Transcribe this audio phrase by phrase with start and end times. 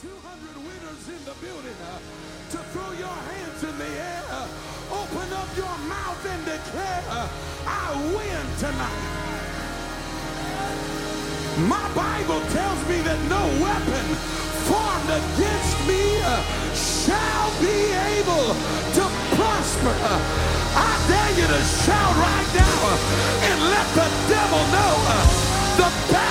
[0.00, 0.16] 200
[0.64, 2.00] winners in the building uh,
[2.48, 4.24] to throw your hands in the air.
[4.32, 4.48] Uh,
[4.96, 7.28] open up your mouth and declare, uh,
[7.68, 9.04] I win tonight.
[11.68, 14.06] My Bible tells me that no weapon
[14.72, 16.24] formed against me
[16.72, 18.56] shall be able
[18.96, 19.04] to
[19.36, 19.96] prosper.
[20.80, 22.80] I dare you to shout right now
[23.52, 24.92] and let the devil know
[25.76, 26.29] the battle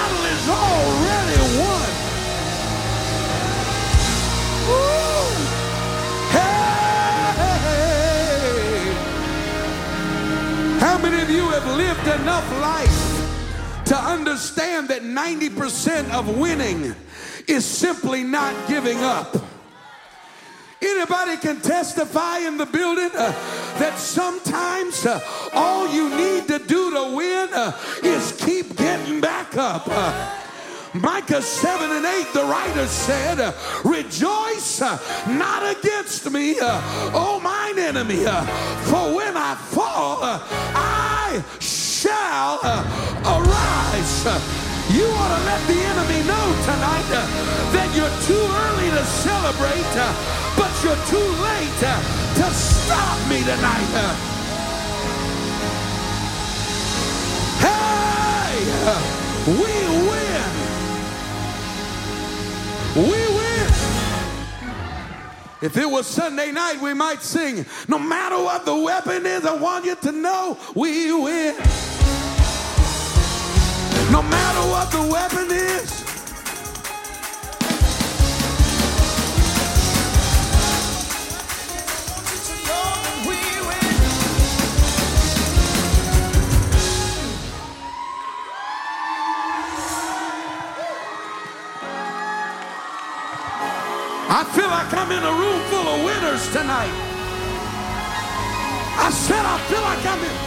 [11.79, 16.93] lived enough life to understand that 90% of winning
[17.47, 19.33] is simply not giving up?
[20.82, 23.32] Anybody can testify in the building uh,
[23.79, 25.21] that sometimes uh,
[25.54, 27.71] all you need to do to win uh,
[28.04, 29.84] is keep getting back up.
[29.87, 30.36] Uh,
[30.93, 33.53] Micah 7 and 8, the writer said, uh,
[33.86, 34.98] Rejoice uh,
[35.30, 38.26] not against me, O mine enemy,
[38.89, 40.20] for when I fall,
[41.30, 42.82] I shall uh,
[43.22, 44.26] arise.
[44.90, 47.22] You ought to let the enemy know tonight uh,
[47.70, 50.10] that you're too early to celebrate, uh,
[50.58, 51.70] but you're too late
[52.34, 53.94] to stop me tonight.
[57.62, 58.66] Hey,
[59.46, 59.74] we
[60.10, 60.50] win.
[62.96, 63.39] We win.
[65.62, 69.56] If it was Sunday night, we might sing, No matter what the weapon is, I
[69.56, 71.56] want you to know we win.
[74.10, 76.09] No matter what the weapon is.
[94.30, 96.94] I feel like I'm in a room full of winners tonight.
[99.02, 100.38] I said I feel like I'm in.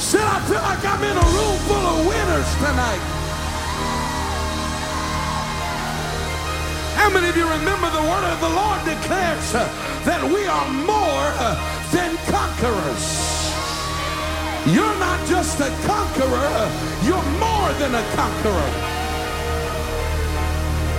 [0.00, 3.04] Said I feel like I'm in a room full of winners tonight.
[6.96, 9.68] How many of you remember the word of the Lord declares uh,
[10.08, 11.60] that we are more uh,
[11.92, 13.04] than conquerors?
[14.64, 16.72] You're not just a conqueror, uh,
[17.04, 18.99] you're more than a conqueror.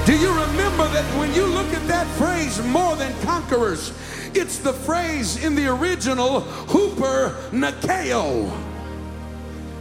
[0.05, 3.93] Do you remember that when you look at that phrase, more than conquerors,
[4.33, 8.51] it's the phrase in the original, Hooper Nikeo.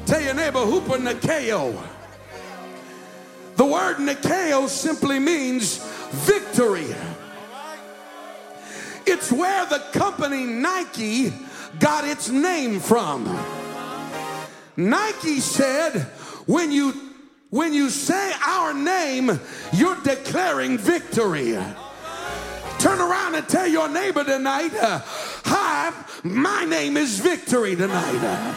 [0.04, 1.74] Tell your neighbor, Hooper Nikeo.
[3.56, 5.78] The word Nikeo simply means
[6.10, 6.94] victory.
[9.06, 11.32] It's where the company Nike
[11.78, 13.24] got its name from.
[14.76, 16.02] Nike said,
[16.46, 17.09] when you
[17.50, 19.38] when you say our name,
[19.72, 21.58] you're declaring victory.
[22.78, 25.00] Turn around and tell your neighbor tonight, uh,
[25.44, 28.20] hi, my name is victory tonight.
[28.22, 28.54] Uh,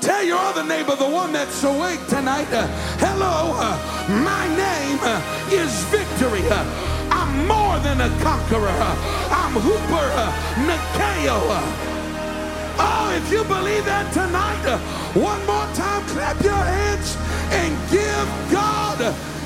[0.00, 2.66] tell your other neighbor, the one that's awake tonight, uh,
[2.98, 3.76] hello, uh,
[4.24, 5.20] my name uh,
[5.52, 6.42] is victory.
[6.50, 6.64] Uh,
[7.10, 8.74] I'm more than a conqueror.
[9.30, 10.08] I'm Hooper
[10.66, 11.93] Nikeo.
[12.78, 14.78] Oh, if you believe that tonight,
[15.14, 17.16] one more time, clap your hands
[17.50, 18.98] and give God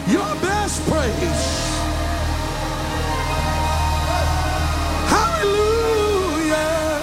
[0.09, 1.69] your best praise.
[5.09, 7.03] Hallelujah.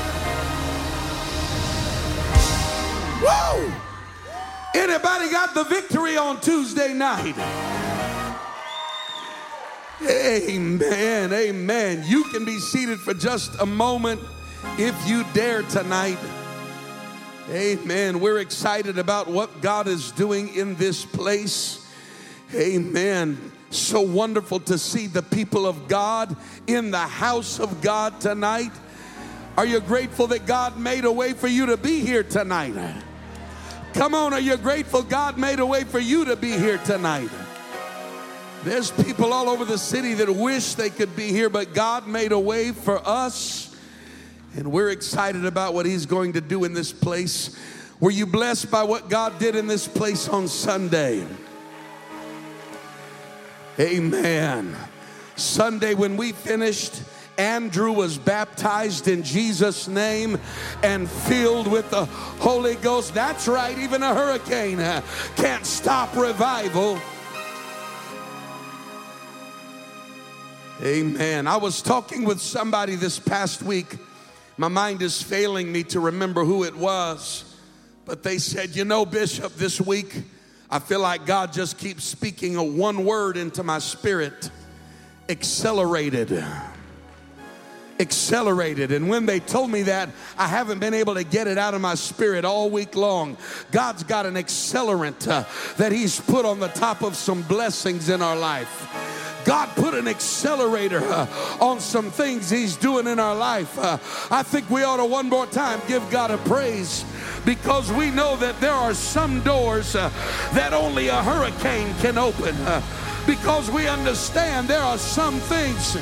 [3.21, 3.73] Woo!
[4.73, 7.35] Anybody got the victory on Tuesday night?
[10.01, 11.33] Amen.
[11.33, 12.03] Amen.
[12.05, 14.19] You can be seated for just a moment
[14.77, 16.17] if you dare tonight.
[17.49, 18.19] Amen.
[18.19, 21.85] We're excited about what God is doing in this place.
[22.53, 23.51] Amen.
[23.69, 26.35] So wonderful to see the people of God
[26.67, 28.71] in the house of God tonight.
[29.57, 32.75] Are you grateful that God made a way for you to be here tonight?
[33.93, 37.29] Come on, are you grateful God made a way for you to be here tonight?
[38.63, 42.31] There's people all over the city that wish they could be here, but God made
[42.31, 43.74] a way for us.
[44.55, 47.57] And we're excited about what He's going to do in this place.
[47.99, 51.25] Were you blessed by what God did in this place on Sunday?
[53.77, 54.75] Amen.
[55.35, 57.03] Sunday, when we finished,
[57.37, 60.39] Andrew was baptized in Jesus' name
[60.83, 63.13] and filled with the Holy Ghost.
[63.13, 65.01] That's right, even a hurricane uh,
[65.35, 66.97] can't stop revival.
[70.81, 71.47] Amen.
[71.47, 73.97] I was talking with somebody this past week.
[74.57, 77.55] My mind is failing me to remember who it was.
[78.05, 80.23] But they said, You know, Bishop, this week
[80.69, 84.49] I feel like God just keeps speaking a one word into my spirit
[85.29, 86.43] accelerated.
[87.99, 88.91] Accelerated.
[88.91, 91.81] And when they told me that, I haven't been able to get it out of
[91.81, 93.37] my spirit all week long.
[93.71, 95.45] God's got an accelerant uh,
[95.77, 99.04] that He's put on the top of some blessings in our life.
[99.45, 101.27] God put an accelerator uh,
[101.61, 103.77] on some things He's doing in our life.
[103.77, 103.97] Uh,
[104.31, 107.05] I think we ought to one more time give God a praise
[107.45, 110.09] because we know that there are some doors uh,
[110.53, 112.55] that only a hurricane can open.
[112.55, 112.81] Uh,
[113.25, 115.95] because we understand there are some things.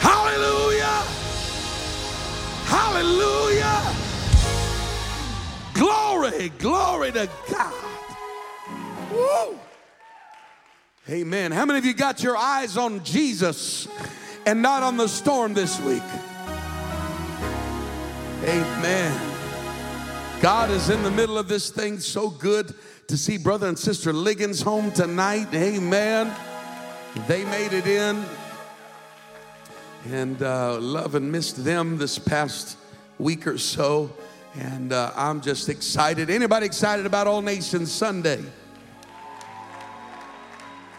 [0.00, 1.02] Hallelujah!
[2.66, 3.94] Hallelujah!
[5.74, 7.91] Glory, glory to God.
[9.12, 9.58] Woo.
[11.08, 11.52] Amen.
[11.52, 13.88] How many of you got your eyes on Jesus
[14.46, 16.02] and not on the storm this week?
[18.44, 19.20] Amen.
[20.40, 21.98] God is in the middle of this thing.
[21.98, 22.74] So good
[23.08, 25.48] to see brother and sister Liggins home tonight.
[25.54, 26.32] Amen.
[27.28, 28.24] They made it in.
[30.10, 32.76] And uh, love and missed them this past
[33.18, 34.12] week or so.
[34.54, 36.30] And uh, I'm just excited.
[36.30, 38.42] Anybody excited about All Nations Sunday?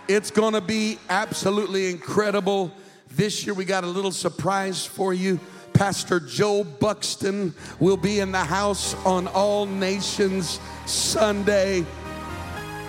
[0.10, 2.74] It's going to be absolutely incredible.
[3.12, 5.40] This year we got a little surprise for you.
[5.72, 11.86] Pastor Joe Buxton will be in the house on All Nations Sunday.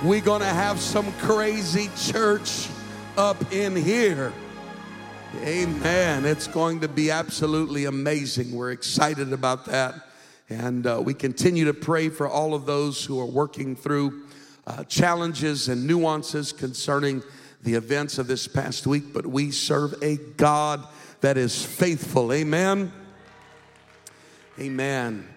[0.02, 2.68] We're going to have some crazy church
[3.16, 4.32] up in here.
[5.36, 6.24] Amen.
[6.24, 8.52] It's going to be absolutely amazing.
[8.56, 9.94] We're excited about that.
[10.50, 14.23] And uh, we continue to pray for all of those who are working through
[14.66, 17.22] uh, challenges and nuances concerning
[17.62, 19.12] the events of this past week.
[19.12, 20.86] But we serve a God
[21.20, 22.32] that is faithful.
[22.32, 22.92] Amen.
[24.58, 25.28] Amen.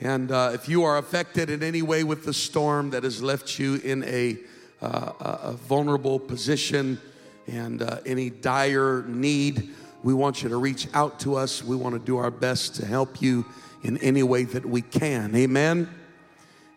[0.00, 3.58] And uh, if you are affected in any way with the storm that has left
[3.58, 4.38] you in a,
[4.82, 7.00] uh, a vulnerable position
[7.46, 9.70] and uh, any dire need,
[10.02, 11.62] we want you to reach out to us.
[11.62, 13.46] We want to do our best to help you
[13.82, 15.34] in any way that we can.
[15.36, 15.88] Amen.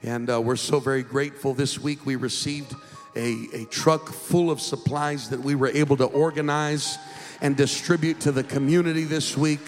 [0.03, 1.55] And uh, we're so very grateful.
[1.55, 2.75] This week we received
[3.15, 6.99] a, a truck full of supplies that we were able to organize
[7.41, 9.59] and distribute to the community this week.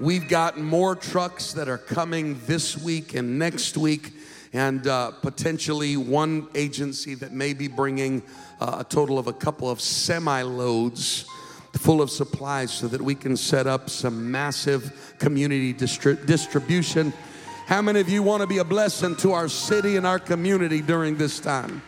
[0.00, 4.12] We've got more trucks that are coming this week and next week,
[4.52, 8.24] and uh, potentially one agency that may be bringing
[8.60, 11.26] uh, a total of a couple of semi loads
[11.74, 17.12] full of supplies so that we can set up some massive community distri- distribution.
[17.66, 20.80] How many of you want to be a blessing to our city and our community
[20.80, 21.82] during this time?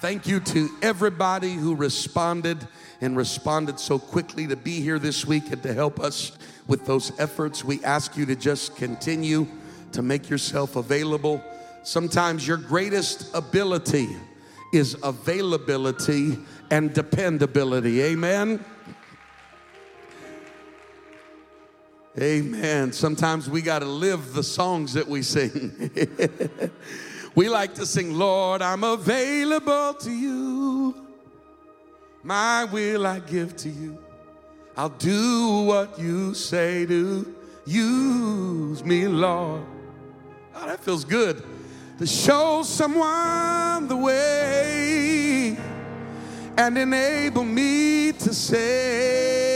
[0.00, 2.66] Thank you to everybody who responded
[3.00, 6.32] and responded so quickly to be here this week and to help us
[6.66, 7.64] with those efforts.
[7.64, 9.46] We ask you to just continue
[9.92, 11.42] to make yourself available.
[11.82, 14.08] Sometimes your greatest ability
[14.72, 16.38] is availability
[16.70, 18.02] and dependability.
[18.02, 18.64] Amen.
[22.20, 22.92] Amen.
[22.92, 25.90] Sometimes we got to live the songs that we sing.
[27.34, 30.94] We like to sing, Lord, I'm available to you.
[32.22, 33.98] My will I give to you.
[34.76, 37.34] I'll do what you say to.
[37.64, 39.64] Use me, Lord.
[40.54, 41.42] Oh, that feels good.
[41.98, 45.56] To show someone the way
[46.58, 49.51] and enable me to say,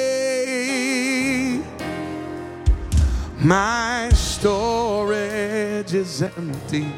[3.38, 6.90] My storage is empty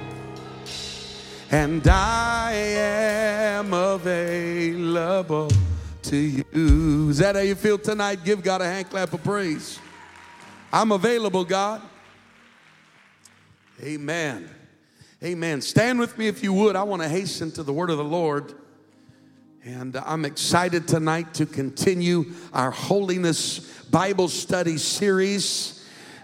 [1.51, 5.51] and I am available
[6.03, 7.09] to you.
[7.11, 8.23] Is that how you feel tonight?
[8.25, 9.81] Give God a hand clap of praise.
[10.73, 11.83] I'm available, God.
[13.83, 14.49] Amen.
[15.23, 15.61] Amen.
[15.61, 16.77] Stand with me if you would.
[16.77, 18.55] I want to hasten to the word of the Lord.
[19.65, 23.59] And I'm excited tonight to continue our holiness
[23.91, 25.78] Bible study series.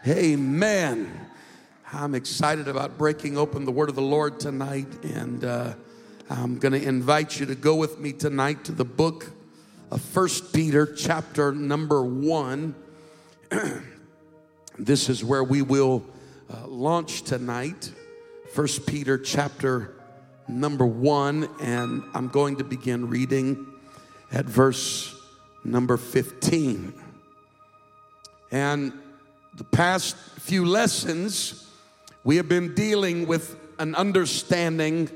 [0.06, 1.30] Amen.
[1.90, 5.72] I'm excited about breaking open the Word of the Lord tonight, and uh,
[6.28, 9.30] I'm going to invite you to go with me tonight to the book
[9.90, 12.74] of First Peter, chapter number one.
[14.78, 16.04] this is where we will
[16.52, 17.90] uh, launch tonight.
[18.52, 19.94] First Peter, chapter
[20.46, 23.68] number one, and I'm going to begin reading
[24.30, 25.18] at verse
[25.64, 26.92] number 15.
[28.52, 28.92] And
[29.56, 31.68] the past few lessons,
[32.24, 35.08] we have been dealing with an understanding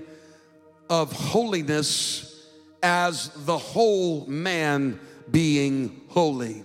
[0.89, 2.47] of holiness
[2.83, 6.65] as the whole man being holy.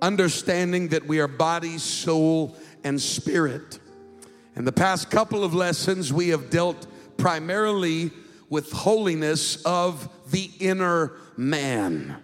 [0.00, 3.78] Understanding that we are body, soul, and spirit.
[4.56, 8.12] In the past couple of lessons, we have dealt primarily
[8.48, 12.16] with holiness of the inner man,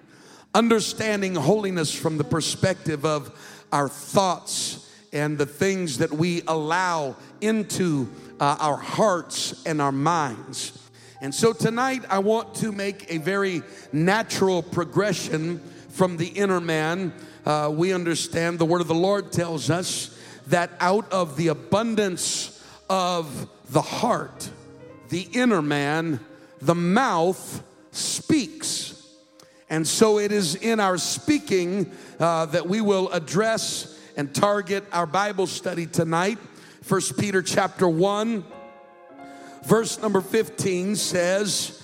[0.54, 8.08] understanding holiness from the perspective of our thoughts and the things that we allow into
[8.38, 10.76] uh, our hearts and our minds.
[11.20, 13.62] And so tonight, I want to make a very
[13.92, 15.58] natural progression
[15.90, 17.12] from the inner man.
[17.44, 22.64] Uh, we understand the word of the Lord tells us that out of the abundance
[22.88, 24.48] of the heart,
[25.10, 26.20] the inner man,
[26.60, 27.62] the mouth
[27.92, 28.89] speaks.
[29.70, 35.06] And so it is in our speaking uh, that we will address and target our
[35.06, 36.38] Bible study tonight.
[36.82, 38.44] First Peter chapter 1
[39.64, 41.82] verse number 15 says,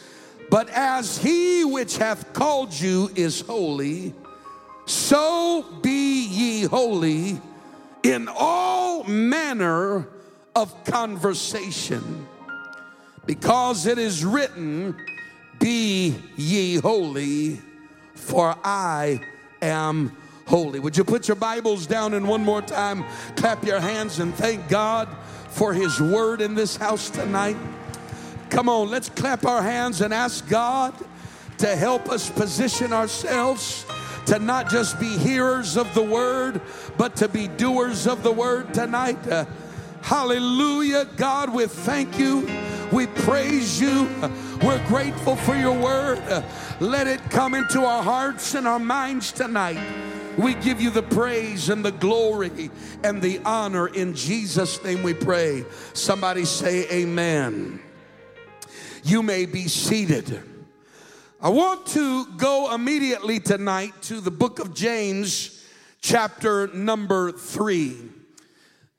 [0.50, 4.14] But as he which hath called you is holy,
[4.86, 7.40] so be ye holy
[8.02, 10.08] in all manner
[10.54, 12.26] of conversation,
[13.26, 14.96] because it is written,
[15.58, 17.60] Be ye holy,
[18.16, 19.20] for I
[19.62, 20.80] am holy.
[20.80, 23.04] Would you put your Bibles down and one more time
[23.36, 25.08] clap your hands and thank God
[25.50, 27.56] for His word in this house tonight?
[28.50, 30.94] Come on, let's clap our hands and ask God
[31.58, 33.86] to help us position ourselves
[34.26, 36.60] to not just be hearers of the word,
[36.96, 39.26] but to be doers of the word tonight.
[39.28, 39.46] Uh,
[40.02, 41.06] hallelujah.
[41.16, 42.46] God, we thank you.
[42.92, 44.08] We praise you.
[44.62, 46.44] We're grateful for your word.
[46.80, 49.80] Let it come into our hearts and our minds tonight.
[50.38, 52.70] We give you the praise and the glory
[53.02, 53.88] and the honor.
[53.88, 55.64] In Jesus' name we pray.
[55.94, 57.80] Somebody say, Amen.
[59.02, 60.42] You may be seated.
[61.40, 65.64] I want to go immediately tonight to the book of James,
[66.00, 67.96] chapter number three.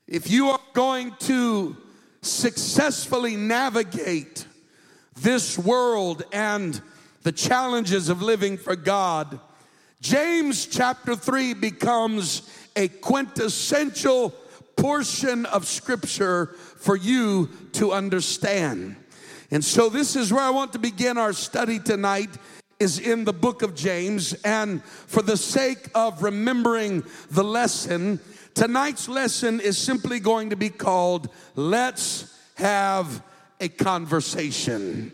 [0.06, 1.76] If you are going to
[2.22, 4.46] successfully navigate
[5.16, 6.80] this world and
[7.22, 9.40] the challenges of living for God,
[10.00, 14.30] James chapter 3 becomes a quintessential
[14.76, 16.46] portion of scripture
[16.78, 18.96] for you to understand.
[19.50, 22.30] And so this is where I want to begin our study tonight
[22.78, 28.20] is in the book of James and for the sake of remembering the lesson
[28.58, 33.22] tonight's lesson is simply going to be called let's have
[33.60, 35.12] a conversation.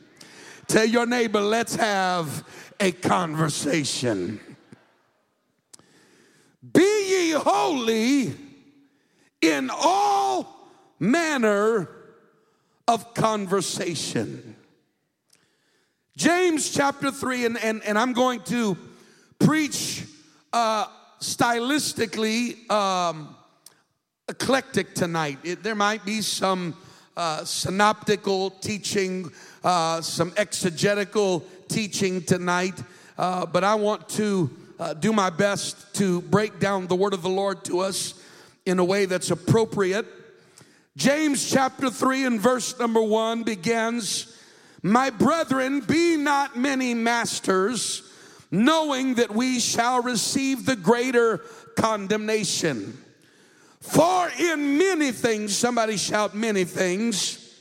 [0.66, 2.48] Tell your neighbor let's have
[2.80, 4.40] a conversation.
[6.72, 8.32] Be ye holy
[9.42, 11.90] in all manner
[12.88, 14.56] of conversation.
[16.16, 18.78] James chapter 3, and, and, and I'm going to
[19.38, 20.04] preach
[20.50, 20.86] uh,
[21.24, 23.33] stylistically um,
[24.28, 25.38] eclectic tonight.
[25.42, 26.76] It, there might be some
[27.16, 29.30] uh, synoptical teaching,
[29.62, 32.82] uh, some exegetical teaching tonight,
[33.18, 37.22] uh, but I want to uh, do my best to break down the word of
[37.22, 38.14] the Lord to us
[38.66, 40.06] in a way that's appropriate
[40.96, 44.38] James chapter 3 and verse number 1 begins
[44.80, 48.08] My brethren, be not many masters,
[48.52, 51.38] knowing that we shall receive the greater
[51.76, 52.96] condemnation.
[53.84, 57.60] For in many things, somebody shout many things,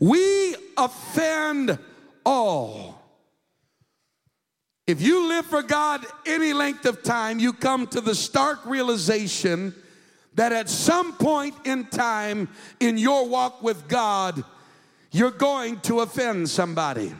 [0.00, 1.78] we offend
[2.26, 3.00] all.
[4.88, 9.72] If you live for God any length of time, you come to the stark realization
[10.34, 12.48] that at some point in time
[12.80, 14.42] in your walk with God,
[15.12, 17.14] you're going to offend somebody.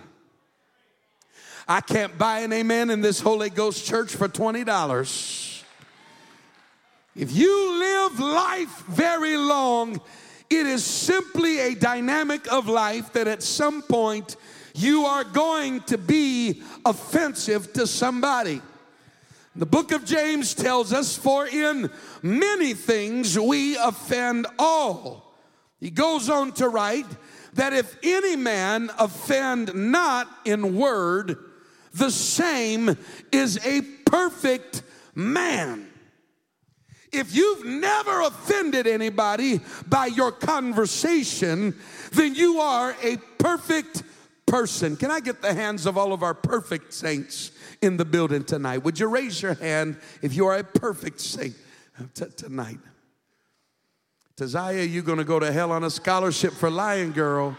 [1.68, 5.49] I can't buy an amen in this Holy Ghost church for $20.
[7.16, 10.00] If you live life very long,
[10.48, 14.36] it is simply a dynamic of life that at some point
[14.74, 18.62] you are going to be offensive to somebody.
[19.56, 21.90] The book of James tells us, For in
[22.22, 25.34] many things we offend all.
[25.80, 27.06] He goes on to write
[27.54, 31.36] that if any man offend not in word,
[31.92, 32.96] the same
[33.32, 34.82] is a perfect
[35.16, 35.89] man.
[37.12, 41.76] If you've never offended anybody by your conversation,
[42.12, 44.02] then you are a perfect
[44.46, 44.96] person.
[44.96, 47.52] Can I get the hands of all of our perfect saints?
[47.82, 48.78] in the building tonight.
[48.78, 51.54] Would you raise your hand if you are a perfect saint
[52.14, 52.78] t- tonight?
[54.36, 57.56] Tazaya, you're going to go to hell on a scholarship for Lion Girl.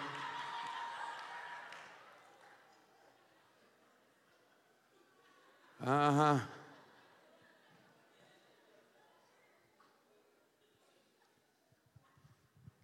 [5.84, 6.40] Uh huh.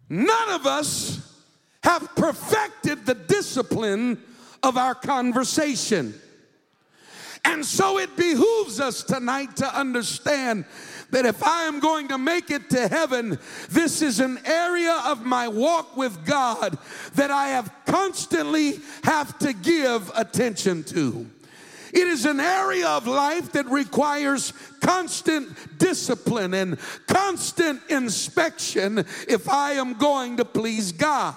[0.08, 1.24] None of us
[1.82, 4.20] have perfected the discipline
[4.62, 6.14] of our conversation.
[7.44, 10.64] And so it behooves us tonight to understand
[11.10, 13.38] that if I am going to make it to heaven,
[13.70, 16.76] this is an area of my walk with God
[17.14, 21.26] that I have constantly have to give attention to.
[21.92, 29.72] It is an area of life that requires constant discipline and constant inspection if I
[29.72, 31.34] am going to please God.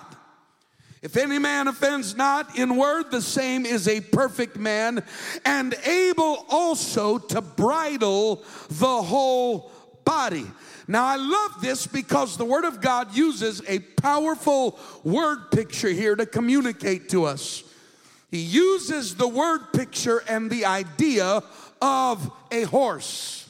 [1.01, 5.03] If any man offends not in word, the same is a perfect man,
[5.45, 9.71] and able also to bridle the whole
[10.05, 10.45] body.
[10.87, 16.15] Now, I love this because the Word of God uses a powerful word picture here
[16.15, 17.63] to communicate to us.
[18.31, 21.43] He uses the word picture and the idea
[21.81, 23.49] of a horse.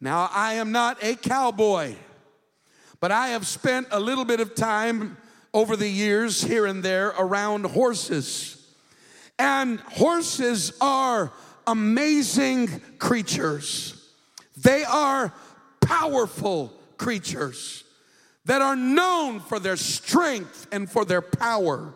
[0.00, 1.94] Now, I am not a cowboy,
[3.00, 5.18] but I have spent a little bit of time
[5.52, 8.58] over the years here and there around horses.
[9.38, 11.30] And horses are
[11.66, 14.10] amazing creatures.
[14.56, 15.34] They are
[15.82, 17.84] powerful creatures
[18.46, 21.94] that are known for their strength and for their power.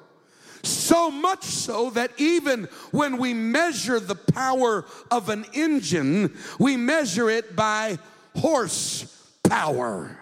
[0.67, 7.31] So much so that even when we measure the power of an engine, we measure
[7.31, 7.99] it by
[8.37, 10.19] horsepower.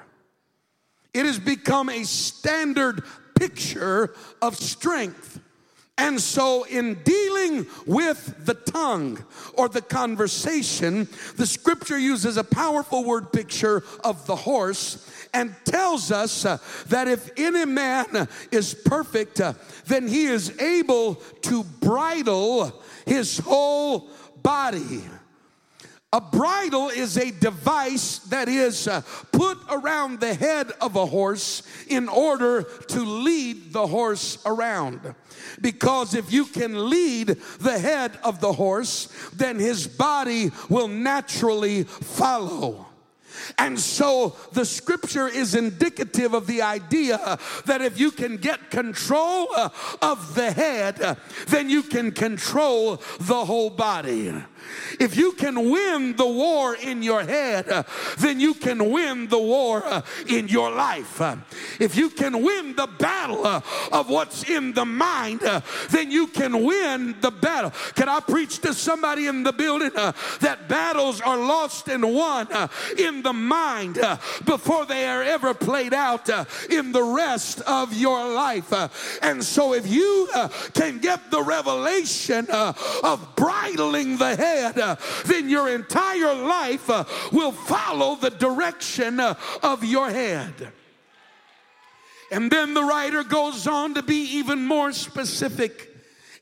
[1.13, 5.41] It has become a standard picture of strength.
[5.97, 13.05] And so, in dealing with the tongue or the conversation, the scripture uses a powerful
[13.05, 19.41] word picture of the horse and tells us uh, that if any man is perfect,
[19.41, 19.53] uh,
[19.87, 24.09] then he is able to bridle his whole
[24.43, 25.03] body.
[26.13, 31.65] A bridle is a device that is uh, put around the head of a horse
[31.89, 35.17] in order to lead the horse around.
[35.61, 37.27] Because if you can lead
[37.59, 42.87] the head of the horse, then his body will naturally follow.
[43.59, 49.49] And so the scripture is indicative of the idea that if you can get control
[49.57, 49.69] uh,
[50.03, 54.33] of the head, then you can control the whole body.
[55.01, 57.83] If you can win the war in your head, uh,
[58.19, 61.21] then you can win the war uh, in your life.
[61.21, 61.37] Uh,
[61.81, 63.61] if you can win the battle uh,
[63.93, 67.73] of what's in the mind, uh, then you can win the battle.
[67.95, 72.49] Can I preach to somebody in the building uh, that battles are lost and won
[72.99, 73.99] in the mind
[74.45, 76.29] before they are ever played out
[76.71, 78.73] in the rest of your life?
[79.23, 80.29] and so, if you
[80.73, 87.53] can get the revelation of bridling the head, uh, then your entire life uh, will
[87.53, 90.73] follow the direction uh, of your head.
[92.31, 95.91] And then the writer goes on to be even more specific.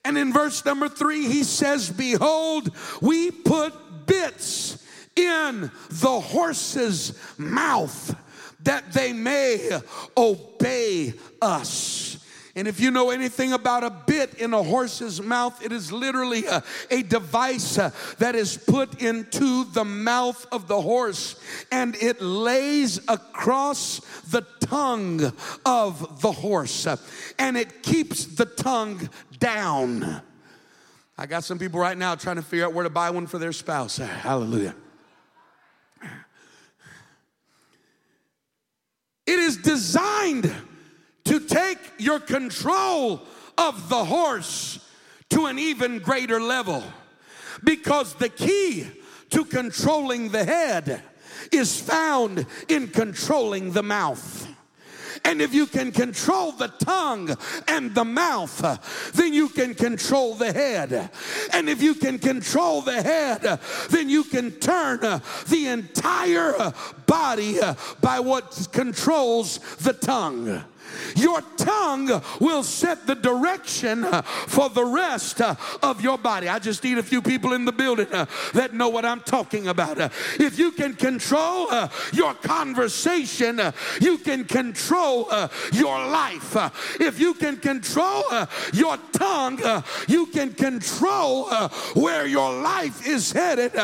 [0.05, 2.71] And in verse number three, he says, Behold,
[3.01, 4.83] we put bits
[5.17, 8.17] in the horse's mouth
[8.61, 9.81] that they may
[10.17, 12.12] obey us.
[12.55, 16.45] And if you know anything about a bit in a horse's mouth, it is literally
[16.45, 21.37] a, a device uh, that is put into the mouth of the horse
[21.71, 25.33] and it lays across the tongue
[25.65, 26.97] of the horse uh,
[27.39, 30.21] and it keeps the tongue down.
[31.17, 33.39] I got some people right now trying to figure out where to buy one for
[33.39, 33.97] their spouse.
[33.97, 34.75] Hallelujah.
[39.27, 40.53] It is designed
[41.25, 43.23] to take your control
[43.59, 44.79] of the horse
[45.31, 46.83] to an even greater level.
[47.65, 48.87] Because the key
[49.31, 51.03] to controlling the head
[51.51, 54.49] is found in controlling the mouth.
[55.25, 57.37] And if you can control the tongue
[57.69, 61.11] and the mouth, then you can control the head.
[61.53, 65.01] And if you can control the head, then you can turn
[65.49, 66.73] the entire
[67.07, 67.61] body
[68.01, 70.65] by what controls the tongue.
[71.17, 76.49] Your tongue will set the direction uh, for the rest uh, of your body.
[76.49, 79.69] I just need a few people in the building uh, that know what I'm talking
[79.69, 79.99] about.
[80.39, 81.69] If you can control
[82.13, 83.61] your conversation,
[84.01, 85.29] you can control
[85.73, 86.57] your life.
[87.01, 88.25] If you can control
[88.73, 89.61] your tongue,
[90.09, 91.51] you can control
[91.95, 93.75] where your life is headed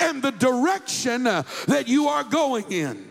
[0.00, 3.07] and the direction that you are going in.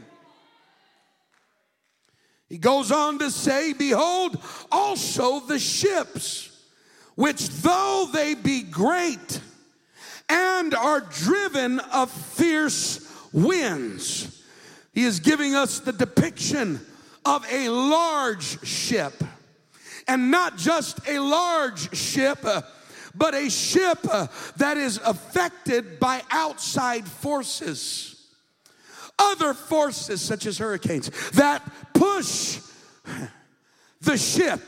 [2.49, 4.37] He goes on to say, Behold,
[4.71, 6.49] also the ships,
[7.15, 9.41] which though they be great
[10.29, 14.43] and are driven of fierce winds.
[14.93, 16.79] He is giving us the depiction
[17.25, 19.13] of a large ship.
[20.07, 22.61] And not just a large ship, uh,
[23.13, 28.16] but a ship uh, that is affected by outside forces.
[29.19, 32.59] Other forces, such as hurricanes, that push
[34.01, 34.61] the ship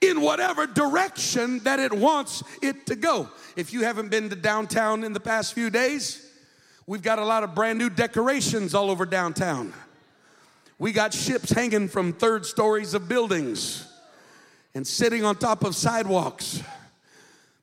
[0.00, 3.28] in whatever direction that it wants it to go.
[3.56, 6.26] If you haven't been to downtown in the past few days,
[6.86, 9.74] we've got a lot of brand new decorations all over downtown.
[10.78, 13.86] We got ships hanging from third stories of buildings
[14.74, 16.62] and sitting on top of sidewalks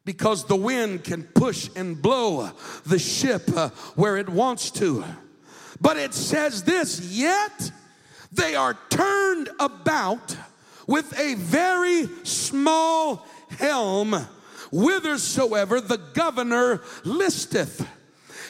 [0.05, 2.51] because the wind can push and blow
[2.85, 5.03] the ship uh, where it wants to.
[5.79, 7.71] But it says this, yet
[8.31, 10.35] they are turned about
[10.87, 14.13] with a very small helm,
[14.71, 17.87] whithersoever the governor listeth.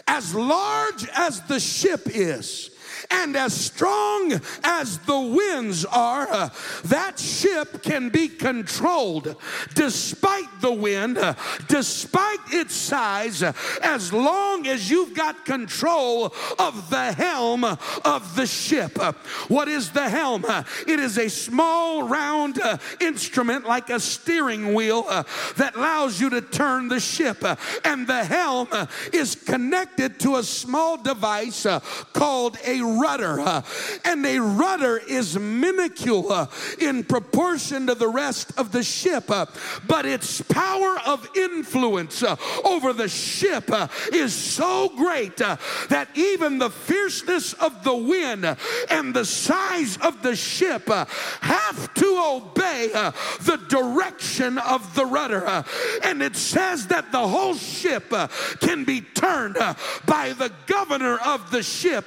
[0.08, 2.72] As large as the ship is,
[3.10, 6.50] and as strong as the winds are, uh,
[6.86, 9.36] that ship can be controlled
[9.74, 11.34] despite the wind, uh,
[11.68, 18.46] despite its size, uh, as long as you've got control of the helm of the
[18.46, 18.98] ship.
[19.00, 19.14] Uh,
[19.48, 20.46] what is the helm?
[20.48, 25.04] Uh, it is a small round uh, instrument like a steering wheel
[25.58, 27.44] that allows you to turn the ship.
[27.86, 28.68] and the helm
[29.14, 31.66] is connected to a small device
[32.14, 33.40] called a rudder.
[33.40, 33.62] Uh,
[34.06, 36.48] and a rudder is minuscule uh,
[36.80, 39.30] in proportion to the rest of the ship.
[39.30, 39.46] Uh,
[39.88, 45.58] but its power of influence uh, over the ship uh, is so great uh,
[45.90, 48.46] that even the fierceness of the wind
[48.90, 52.90] and the size of the ship have to obey
[53.42, 55.64] the direction of the rudder.
[56.04, 58.14] and it says that the whole ship
[58.60, 59.56] can be turned
[60.06, 62.06] by the governor of the ship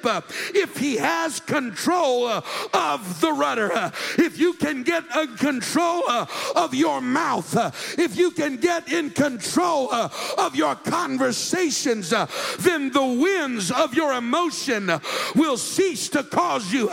[0.53, 2.41] if he has control uh,
[2.73, 3.71] of the rudder.
[3.71, 8.57] Uh, if you can get a control uh, of your mouth, uh, if you can
[8.57, 12.25] get in control uh, of your conversations, uh,
[12.59, 14.91] then the winds of your emotion
[15.35, 16.89] will cease to cause you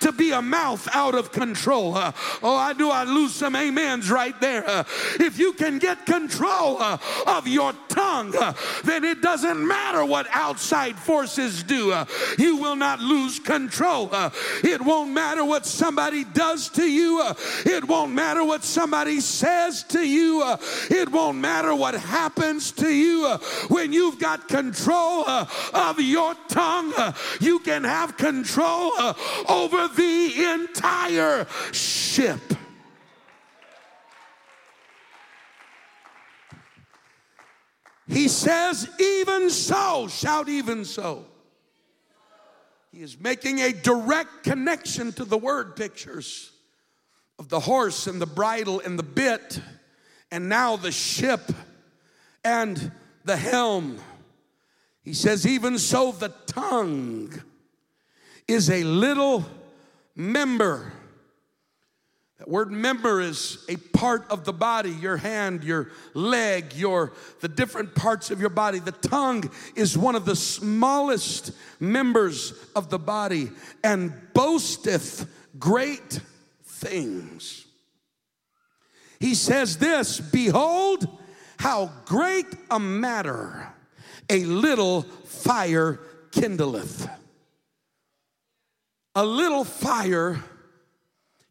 [0.00, 1.94] to be a mouth out of control.
[1.96, 4.64] Oh, I knew I'd lose some amens right there.
[5.18, 8.32] If you can get control of your tongue,
[8.84, 12.04] then it doesn't matter what outside forces do.
[12.38, 14.08] You will not lose control.
[14.12, 14.30] Uh,
[14.64, 17.20] it won't matter what somebody does to you.
[17.22, 20.42] Uh, it won't matter what somebody says to you.
[20.42, 20.56] Uh,
[20.90, 23.28] it won't matter what happens to you.
[23.68, 26.92] When you've got control of your tongue,
[27.40, 28.92] you can have control
[29.48, 32.40] over the entire ship.
[38.10, 41.29] He says, even so, shout, even so.
[42.90, 46.50] He is making a direct connection to the word pictures
[47.38, 49.60] of the horse and the bridle and the bit,
[50.30, 51.52] and now the ship
[52.44, 52.92] and
[53.24, 53.98] the helm.
[55.02, 57.40] He says, even so, the tongue
[58.48, 59.46] is a little
[60.16, 60.92] member
[62.40, 67.48] that word member is a part of the body, your hand, your leg, your the
[67.48, 68.78] different parts of your body.
[68.78, 73.50] The tongue is one of the smallest members of the body
[73.84, 76.20] and boasteth great
[76.64, 77.66] things.
[79.18, 81.06] He says this, behold
[81.58, 83.68] how great a matter
[84.30, 86.00] a little fire
[86.30, 87.10] kindleth.
[89.14, 90.42] A little fire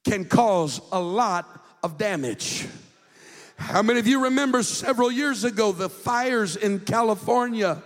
[0.03, 2.67] can cause a lot of damage.
[3.57, 7.81] How many of you remember several years ago the fires in California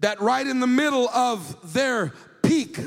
[0.00, 2.78] that right in the middle of their peak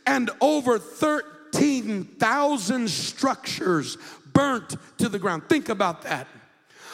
[0.06, 3.98] and over 13 13,000 structures
[4.34, 5.44] burnt to the ground.
[5.48, 6.28] Think about that.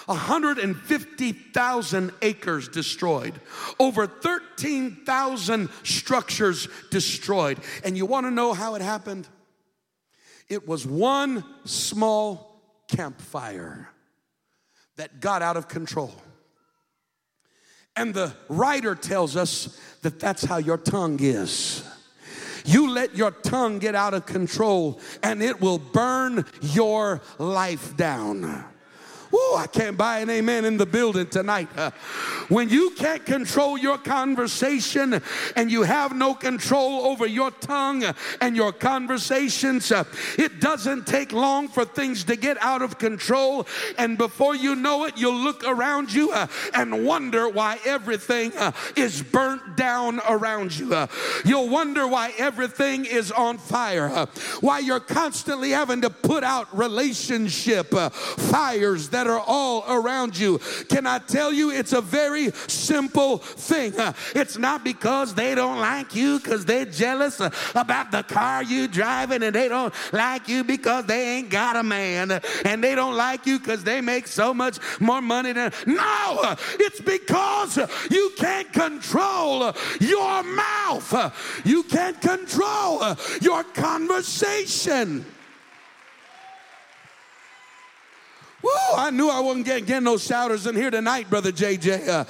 [0.05, 3.39] 150,000 acres destroyed,
[3.79, 7.59] over 13,000 structures destroyed.
[7.83, 9.27] And you want to know how it happened?
[10.47, 13.89] It was one small campfire
[14.97, 16.15] that got out of control.
[17.95, 21.83] And the writer tells us that that's how your tongue is.
[22.65, 28.65] You let your tongue get out of control and it will burn your life down.
[29.31, 31.69] Woo, I can't buy an amen in the building tonight.
[31.77, 31.91] Uh,
[32.47, 35.21] when you can't control your conversation
[35.55, 38.03] and you have no control over your tongue
[38.41, 40.03] and your conversations, uh,
[40.37, 43.67] it doesn't take long for things to get out of control.
[43.99, 48.71] And before you know it, you'll look around you uh, and wonder why everything uh,
[48.95, 50.95] is burnt down around you.
[50.95, 51.05] Uh,
[51.45, 54.25] you'll wonder why everything is on fire, uh,
[54.59, 60.59] why you're constantly having to put out relationship fires that are all around you.
[60.89, 63.93] Can I tell you, it's a very simple thing.
[64.35, 69.43] It's not because they don't like you because they're jealous about the car you driving
[69.43, 73.45] and they don't like you because they ain't got a man and they don't like
[73.45, 77.77] you because they make so much more money than no it's because
[78.09, 85.25] you can't control your mouth you can't control your conversation
[88.61, 92.07] Woo, I knew I wasn't getting, getting no shouters in here tonight, Brother JJ.
[92.07, 92.25] Uh,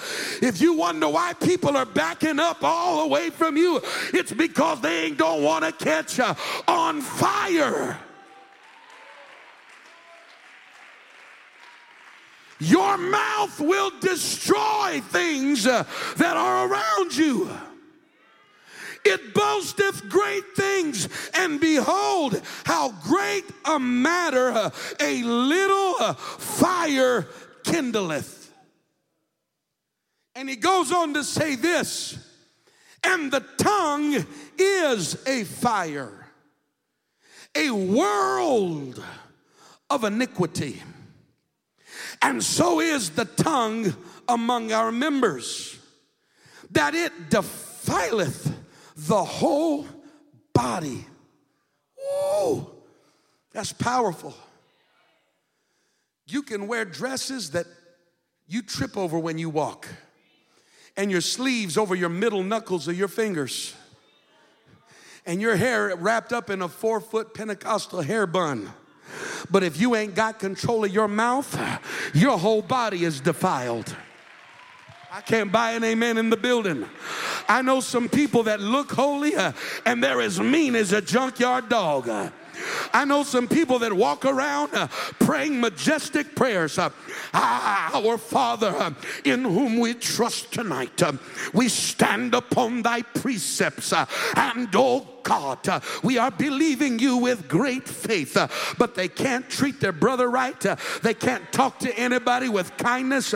[0.46, 3.82] if you wonder why people are backing up all away from you,
[4.13, 6.36] it's because they ain't don't want to catch uh,
[6.68, 7.98] on fire.
[12.60, 15.84] Your mouth will destroy things uh,
[16.18, 17.50] that are around you.
[19.06, 27.28] It boasteth great things, and behold, how great a matter a little fire
[27.64, 28.50] kindleth.
[30.36, 32.18] And he goes on to say this,
[33.04, 34.26] and the tongue
[34.58, 36.28] is a fire,
[37.56, 39.04] a world
[39.90, 40.82] of iniquity.
[42.22, 43.96] And so is the tongue
[44.28, 45.78] among our members,
[46.72, 48.54] that it defileth
[49.08, 49.88] the whole
[50.54, 51.06] body.
[52.44, 52.70] Ooh,
[53.52, 54.34] that's powerful.
[56.28, 57.66] You can wear dresses that
[58.48, 59.88] you trip over when you walk,
[60.98, 63.74] and your sleeves over your middle knuckles of your fingers,
[65.26, 68.74] and your hair wrapped up in a four foot Pentecostal hair bun.
[69.50, 71.58] But if you ain't got control of your mouth,
[72.14, 73.96] your whole body is defiled.
[75.12, 76.86] I can't buy an amen in the building.
[77.48, 81.67] I know some people that look holy uh, and they're as mean as a junkyard
[81.67, 82.08] dog.
[82.08, 82.30] Uh,
[82.93, 84.88] I know some people that walk around uh,
[85.19, 86.78] praying majestic prayers.
[86.78, 86.89] Uh,
[87.34, 88.93] our Father, uh,
[89.24, 91.13] in whom we trust tonight, uh,
[91.54, 97.48] we stand upon thy precepts, uh, and oh God, uh, we are believing you with
[97.48, 98.36] great faith,
[98.78, 100.60] but they can't treat their brother right.
[101.04, 103.34] they can't talk to anybody with kindness.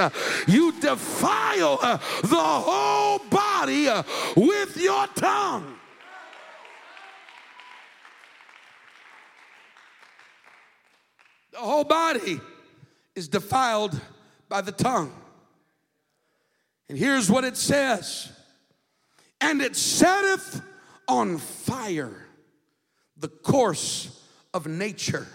[0.48, 1.78] you defile
[2.24, 3.88] the whole body
[4.36, 5.78] with your tongue.
[11.54, 12.42] The whole body
[13.16, 14.00] is defiled
[14.50, 15.14] by the tongue.
[16.90, 18.32] And here's what it says
[19.40, 20.62] And it setteth
[21.08, 22.28] on fire
[23.18, 24.20] the course
[24.54, 25.28] of nature.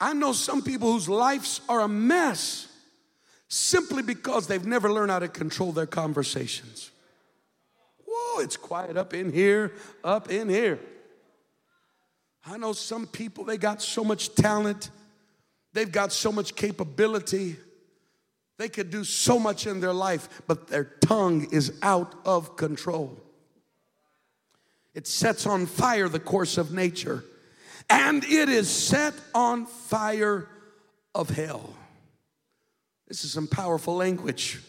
[0.00, 2.66] I know some people whose lives are a mess
[3.48, 6.90] simply because they've never learned how to control their conversations.
[8.06, 10.80] Whoa, it's quiet up in here, up in here.
[12.44, 14.90] I know some people, they got so much talent,
[15.72, 17.56] they've got so much capability,
[18.58, 23.18] they could do so much in their life, but their tongue is out of control.
[24.94, 27.24] It sets on fire the course of nature,
[27.88, 30.48] and it is set on fire
[31.14, 31.74] of hell.
[33.08, 34.60] This is some powerful language.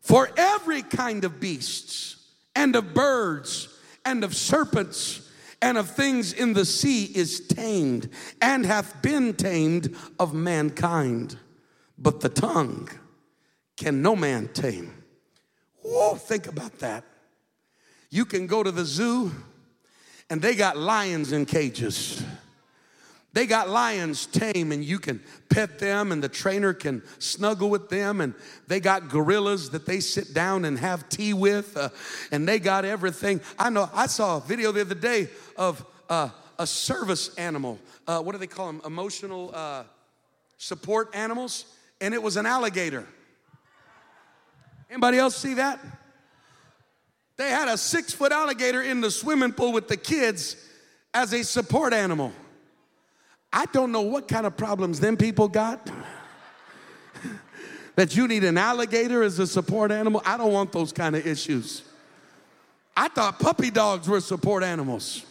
[0.00, 2.16] For every kind of beasts,
[2.54, 3.68] and of birds,
[4.04, 5.27] and of serpents,
[5.60, 8.08] and of things in the sea is tamed
[8.40, 11.36] and hath been tamed of mankind.
[11.98, 12.88] But the tongue
[13.76, 14.92] can no man tame.
[15.82, 17.04] Whoa, think about that.
[18.10, 19.32] You can go to the zoo
[20.30, 22.22] and they got lions in cages.
[23.38, 27.88] They got lions tame and you can pet them and the trainer can snuggle with
[27.88, 28.34] them and
[28.66, 31.90] they got gorillas that they sit down and have tea with uh,
[32.32, 33.40] and they got everything.
[33.56, 37.78] I know I saw a video the other day of uh, a service animal.
[38.08, 38.82] Uh, what do they call them?
[38.84, 39.84] Emotional uh,
[40.56, 41.66] support animals.
[42.00, 43.06] And it was an alligator.
[44.90, 45.78] Anybody else see that?
[47.36, 50.56] They had a six foot alligator in the swimming pool with the kids
[51.14, 52.32] as a support animal.
[53.52, 55.90] I don't know what kind of problems them people got.
[57.96, 60.22] that you need an alligator as a support animal.
[60.24, 61.82] I don't want those kind of issues.
[62.96, 65.24] I thought puppy dogs were support animals.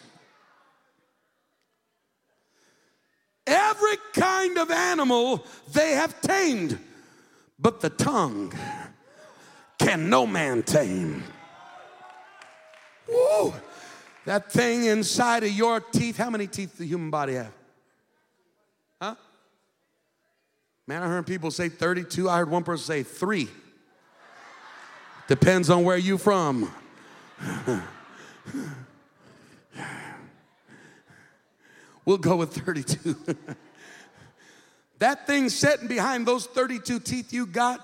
[3.45, 6.77] Every kind of animal they have tamed,
[7.57, 8.53] but the tongue
[9.79, 11.23] can no man tame.
[13.07, 13.53] Woo!
[14.25, 17.53] That thing inside of your teeth, how many teeth the human body have?
[19.01, 19.15] Huh?
[20.89, 22.29] Man, I heard people say 32.
[22.29, 23.49] I heard one person say three.
[25.27, 26.71] Depends on where you're from.
[32.05, 33.17] we'll go with 32.
[34.99, 37.81] that thing sitting behind those 32 teeth you got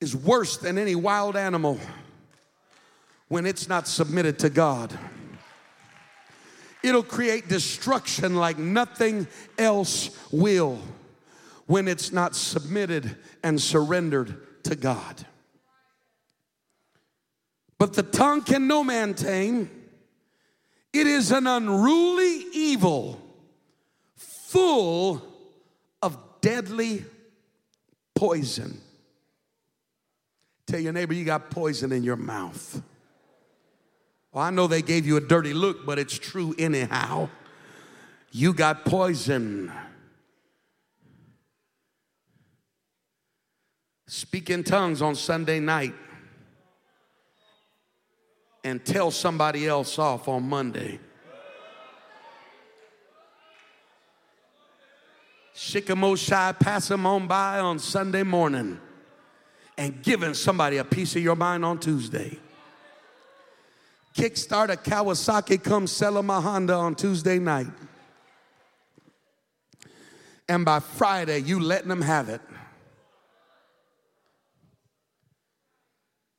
[0.00, 1.78] is worse than any wild animal
[3.28, 4.98] when it's not submitted to God.
[6.82, 9.26] It'll create destruction like nothing
[9.58, 10.80] else will
[11.70, 15.24] when it's not submitted and surrendered to God.
[17.78, 19.70] But the tongue can no man tame.
[20.92, 23.22] It is an unruly evil,
[24.16, 25.22] full
[26.02, 27.04] of deadly
[28.16, 28.80] poison.
[30.66, 32.82] Tell your neighbor you got poison in your mouth.
[34.32, 37.28] Well, I know they gave you a dirty look, but it's true anyhow.
[38.32, 39.70] You got poison.
[44.12, 45.94] Speak in tongues on Sunday night
[48.64, 50.98] and tell somebody else off on Monday.
[55.54, 58.80] Shikamoshai, pass them on by on Sunday morning
[59.78, 62.36] and giving somebody a piece of your mind on Tuesday.
[64.16, 67.68] Kickstart a Kawasaki, come sell a Honda on Tuesday night.
[70.48, 72.40] And by Friday, you letting them have it.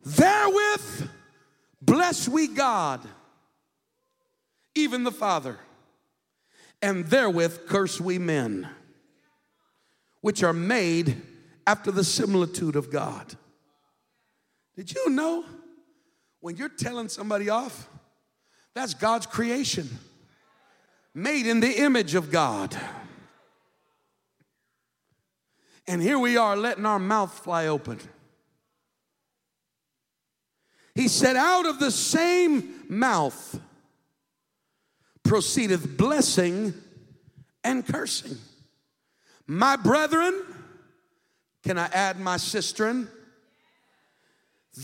[0.04, 1.10] Therewith
[1.82, 3.02] bless we God,
[4.76, 5.60] even the Father,
[6.82, 8.68] and therewith curse we men,
[10.22, 11.22] which are made
[11.68, 13.36] after the similitude of God.
[14.76, 15.46] Did you know?
[16.40, 17.88] When you're telling somebody off,
[18.74, 19.88] that's God's creation,
[21.14, 22.76] made in the image of God.
[25.88, 28.00] And here we are letting our mouth fly open.
[30.96, 33.60] He said, Out of the same mouth
[35.24, 36.74] proceedeth blessing
[37.64, 38.38] and cursing.
[39.48, 40.42] My brethren,
[41.64, 43.08] can I add my sister?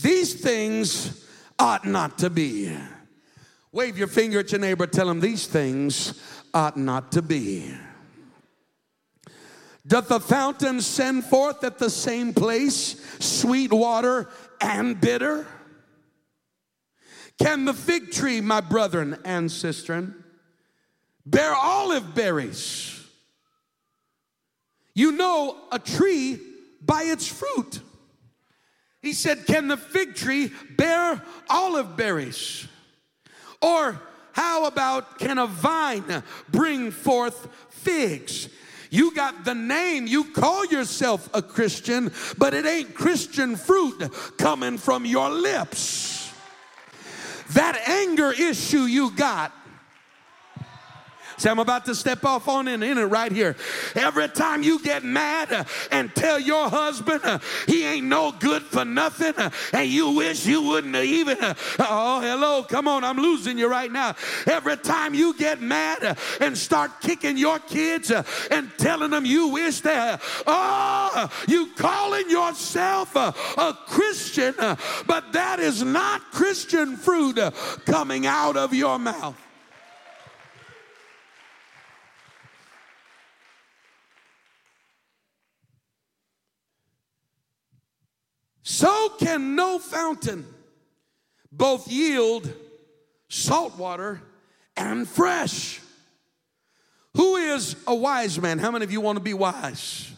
[0.02, 1.26] These things
[1.58, 2.76] ought not to be.
[3.72, 6.20] Wave your finger at your neighbor, tell him these things
[6.54, 7.74] ought not to be.
[9.86, 14.28] Doth the fountain send forth at the same place sweet water
[14.60, 15.46] and bitter?
[17.38, 20.14] Can the fig tree, my brethren and sistren,
[21.24, 22.94] bear olive berries?
[24.94, 26.40] You know a tree
[26.84, 27.80] by its fruit.
[29.00, 32.66] He said, Can the fig tree bear olive berries?
[33.62, 34.00] Or
[34.32, 38.48] how about can a vine bring forth figs?
[38.90, 44.78] You got the name, you call yourself a Christian, but it ain't Christian fruit coming
[44.78, 46.17] from your lips.
[47.50, 49.52] That anger issue you got
[51.38, 53.54] See, I'm about to step off on in, in it right here.
[53.94, 58.62] Every time you get mad uh, and tell your husband uh, he ain't no good
[58.62, 63.18] for nothing, uh, and you wish you wouldn't even, uh, oh, hello, come on, I'm
[63.18, 64.16] losing you right now.
[64.46, 69.24] Every time you get mad uh, and start kicking your kids uh, and telling them
[69.24, 74.54] you wish they, oh, you calling yourself a Christian,
[75.06, 77.38] but that is not Christian fruit
[77.86, 79.36] coming out of your mouth.
[88.70, 90.44] So can no fountain
[91.50, 92.52] both yield
[93.30, 94.20] salt water
[94.76, 95.80] and fresh.
[97.14, 98.58] Who is a wise man?
[98.58, 100.12] How many of you want to be wise?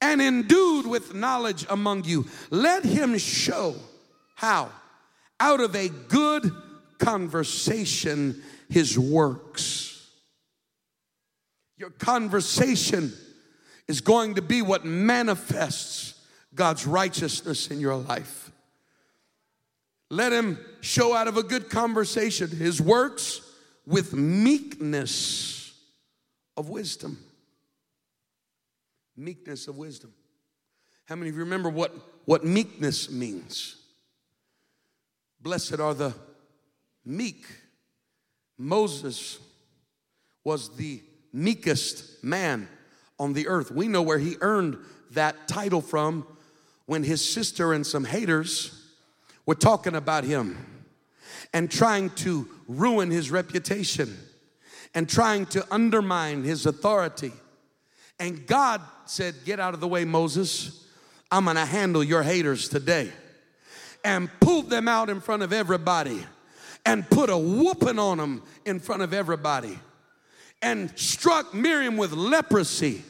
[0.00, 2.26] And endued with knowledge among you.
[2.50, 3.74] Let him show
[4.36, 4.70] how,
[5.40, 6.48] out of a good
[6.98, 10.08] conversation, his works.
[11.78, 13.12] Your conversation
[13.88, 16.14] is going to be what manifests
[16.58, 18.50] God's righteousness in your life.
[20.10, 23.40] Let him show out of a good conversation his works
[23.86, 25.72] with meekness
[26.56, 27.18] of wisdom.
[29.16, 30.12] Meekness of wisdom.
[31.04, 31.94] How many of you remember what,
[32.24, 33.76] what meekness means?
[35.40, 36.12] Blessed are the
[37.04, 37.46] meek.
[38.58, 39.38] Moses
[40.42, 41.02] was the
[41.32, 42.68] meekest man
[43.16, 43.70] on the earth.
[43.70, 44.78] We know where he earned
[45.12, 46.26] that title from
[46.88, 48.88] when his sister and some haters
[49.44, 50.56] were talking about him
[51.52, 54.16] and trying to ruin his reputation
[54.94, 57.30] and trying to undermine his authority.
[58.18, 60.86] And God said, Get out of the way, Moses.
[61.30, 63.12] I'm gonna handle your haters today.
[64.02, 66.24] And pulled them out in front of everybody
[66.86, 69.78] and put a whooping on them in front of everybody
[70.62, 73.02] and struck Miriam with leprosy.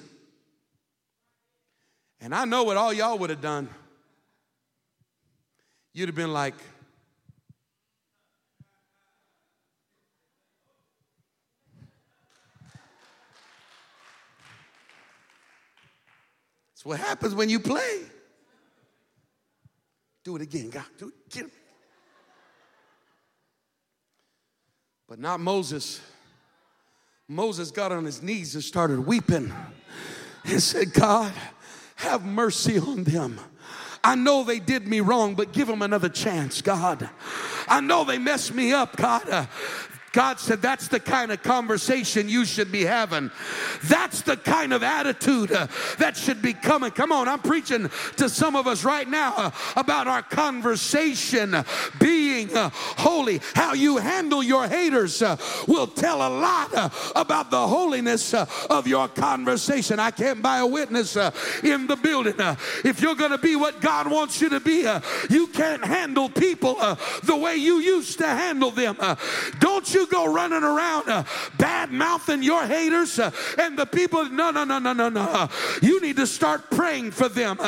[2.21, 3.69] And I know what all y'all would have done.
[5.93, 6.55] You'd have been like,
[16.79, 18.03] That's what happens when you play.
[20.23, 20.85] Do it again, God.
[20.97, 21.35] Do it.
[21.37, 21.51] Him.
[25.09, 26.01] But not Moses.
[27.27, 29.53] Moses got on his knees and started weeping
[30.45, 31.33] and said, God,
[31.99, 33.41] have mercy on them.
[34.05, 37.11] I know they did me wrong, but give them another chance, God.
[37.67, 39.29] I know they messed me up, God.
[39.29, 39.47] Uh,
[40.13, 43.31] God said, That's the kind of conversation you should be having.
[43.85, 45.67] That's the kind of attitude uh,
[45.99, 46.93] that should be coming.
[46.93, 51.55] Come on, I'm preaching to some of us right now uh, about our conversation
[52.47, 53.41] being uh, holy.
[53.55, 55.37] How you handle your haters uh,
[55.67, 59.99] will tell a lot uh, about the holiness uh, of your conversation.
[59.99, 61.31] I can't buy a witness uh,
[61.63, 62.41] in the building.
[62.41, 64.87] Uh, if you're going to be what God wants you to be,
[65.31, 66.75] you can't handle people
[67.25, 68.97] the way you used to handle them.
[69.59, 70.07] don't you?
[70.09, 71.05] go running around
[71.59, 74.25] bad mouthing your haters and the people.
[74.31, 75.49] No, no, no, no, no, no.
[75.83, 77.59] You need to start praying for them.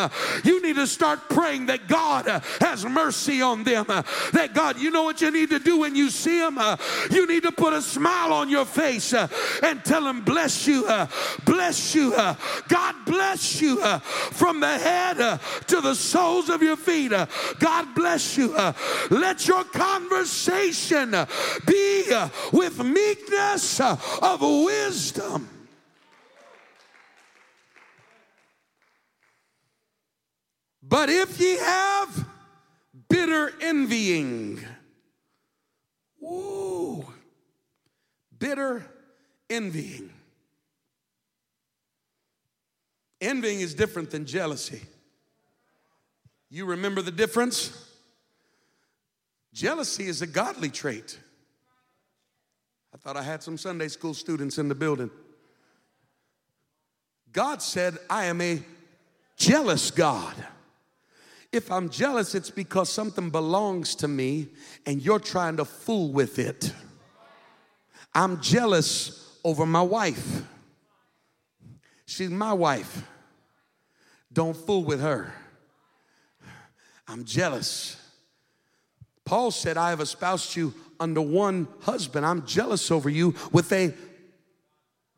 [0.43, 2.27] You need to start praying that God
[2.61, 3.85] has mercy on them.
[3.87, 6.59] That God, you know what you need to do when you see them?
[6.59, 6.77] Uh,
[7.11, 9.29] you need to put a smile on your face uh,
[9.63, 11.07] and tell them, bless you, uh,
[11.45, 12.15] bless you.
[12.15, 12.35] Uh,
[12.69, 15.17] God bless you from the head
[15.69, 17.13] to the soles of your feet.
[17.59, 18.55] God bless you.
[19.11, 21.15] Let your conversation
[21.67, 22.05] be
[22.53, 25.49] with meekness of wisdom.
[30.83, 32.20] But if ye have
[33.11, 34.61] bitter envying,
[36.19, 37.05] woo,
[38.39, 38.87] bitter
[39.51, 40.11] envying.
[43.21, 44.81] Envying is different than jealousy.
[46.49, 47.89] You remember the difference?
[49.53, 51.19] Jealousy is a godly trait.
[52.95, 55.11] I thought I had some Sunday school students in the building.
[57.33, 58.63] God said, I am a
[59.37, 60.35] jealous God.
[61.53, 64.49] If I'm jealous, it's because something belongs to me
[64.87, 66.73] and you're trying to fool with it.
[68.15, 70.43] I'm jealous over my wife.
[72.07, 73.05] She's my wife.
[74.33, 75.33] Don't fool with her.
[77.09, 77.97] I'm jealous.
[79.25, 82.25] Paul said, I have espoused you under one husband.
[82.25, 83.93] I'm jealous over you with a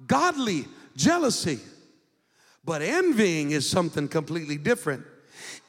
[0.07, 0.67] godly
[0.97, 1.61] jealousy.
[2.65, 5.05] But envying is something completely different.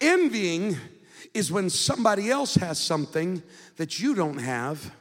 [0.02, 0.78] Envying
[1.34, 3.42] is when somebody else has something
[3.78, 4.94] that you don't have,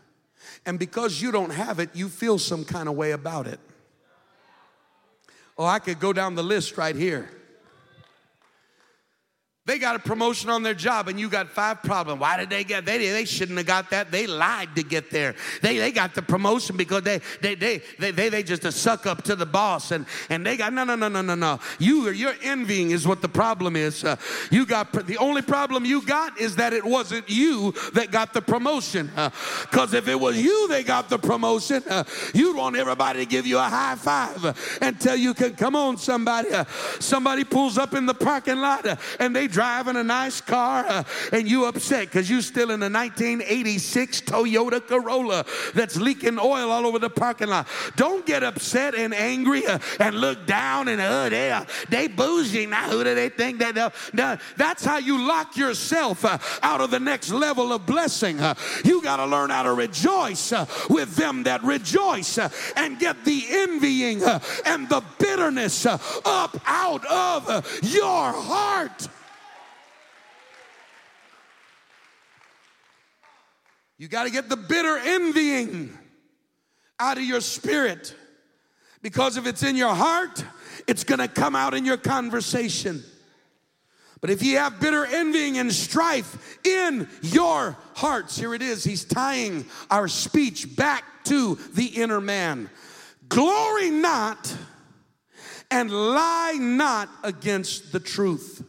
[0.64, 3.60] and because you don't have it, you feel some kind of way about it.
[5.58, 7.30] Oh, I could go down the list right here.
[9.64, 12.20] They got a promotion on their job and you got five problems.
[12.20, 14.10] Why did they get they they shouldn't have got that.
[14.10, 15.36] They lied to get there.
[15.62, 19.06] They they got the promotion because they they they they they, they just a suck
[19.06, 21.60] up to the boss and and they got no no no no no no.
[21.78, 24.02] You you're envying is what the problem is.
[24.02, 24.16] Uh,
[24.50, 28.42] you got the only problem you got is that it wasn't you that got the
[28.42, 29.12] promotion.
[29.14, 32.02] Because uh, if it was you they got the promotion, uh,
[32.34, 35.98] you'd want everybody to give you a high five and tell you can come on
[35.98, 36.50] somebody.
[36.50, 36.64] Uh,
[36.98, 41.04] somebody pulls up in the parking lot uh, and they driving a nice car uh,
[41.32, 45.44] and you upset because you still in a 1986 Toyota Corolla
[45.74, 47.68] that's leaking oil all over the parking lot.
[47.96, 52.66] Don't get upset and angry uh, and look down and oh they uh, they bougie
[52.66, 52.90] now.
[52.90, 53.92] Who do they think that?
[54.12, 58.40] No, that's how you lock yourself uh, out of the next level of blessing.
[58.40, 62.38] Uh, you got to learn how to rejoice uh, with them that rejoice
[62.76, 64.22] and get the envying
[64.64, 69.08] and the bitterness up out of your heart.
[73.98, 75.96] You got to get the bitter envying
[76.98, 78.14] out of your spirit.
[79.02, 80.44] Because if it's in your heart,
[80.86, 83.02] it's going to come out in your conversation.
[84.20, 88.84] But if you have bitter envying and strife in your hearts, here it is.
[88.84, 92.70] He's tying our speech back to the inner man.
[93.28, 94.56] Glory not
[95.72, 98.64] and lie not against the truth.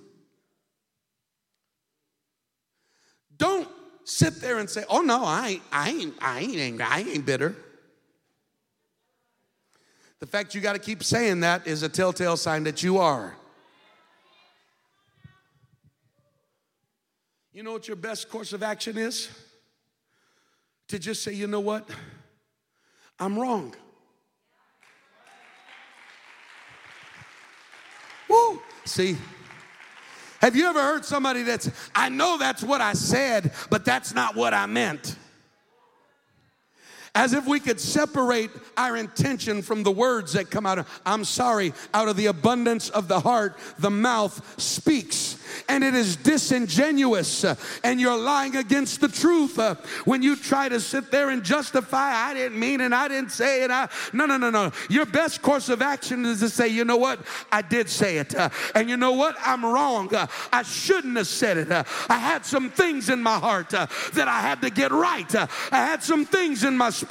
[3.38, 3.68] Don't
[4.14, 6.86] sit there and say, "Oh no, I ain't, I ain't, I ain't angry.
[6.86, 7.56] I ain't bitter."
[10.20, 13.36] The fact you got to keep saying that is a telltale sign that you are.
[17.52, 19.30] You know what your best course of action is?
[20.88, 21.90] To just say, you know what?
[23.20, 23.76] I'm wrong.
[28.30, 28.62] Woo!
[28.86, 29.18] See,
[30.44, 34.36] have you ever heard somebody that's, I know that's what I said, but that's not
[34.36, 35.16] what I meant?
[37.16, 41.26] As if we could separate our intention from the words that come out of, I'm
[41.26, 45.38] sorry, out of the abundance of the heart, the mouth speaks.
[45.70, 50.68] And it is disingenuous uh, and you're lying against the truth uh, when you try
[50.68, 54.26] to sit there and justify I didn't mean it I didn't say it I no
[54.26, 54.72] no no no.
[54.90, 57.20] Your best course of action is to say you know what?
[57.52, 59.36] I did say it uh, and you know what?
[59.40, 60.10] I'm wrong
[60.52, 64.60] I shouldn't have said it I had some things in my heart that I had
[64.64, 67.03] to get right I had some things in my spirit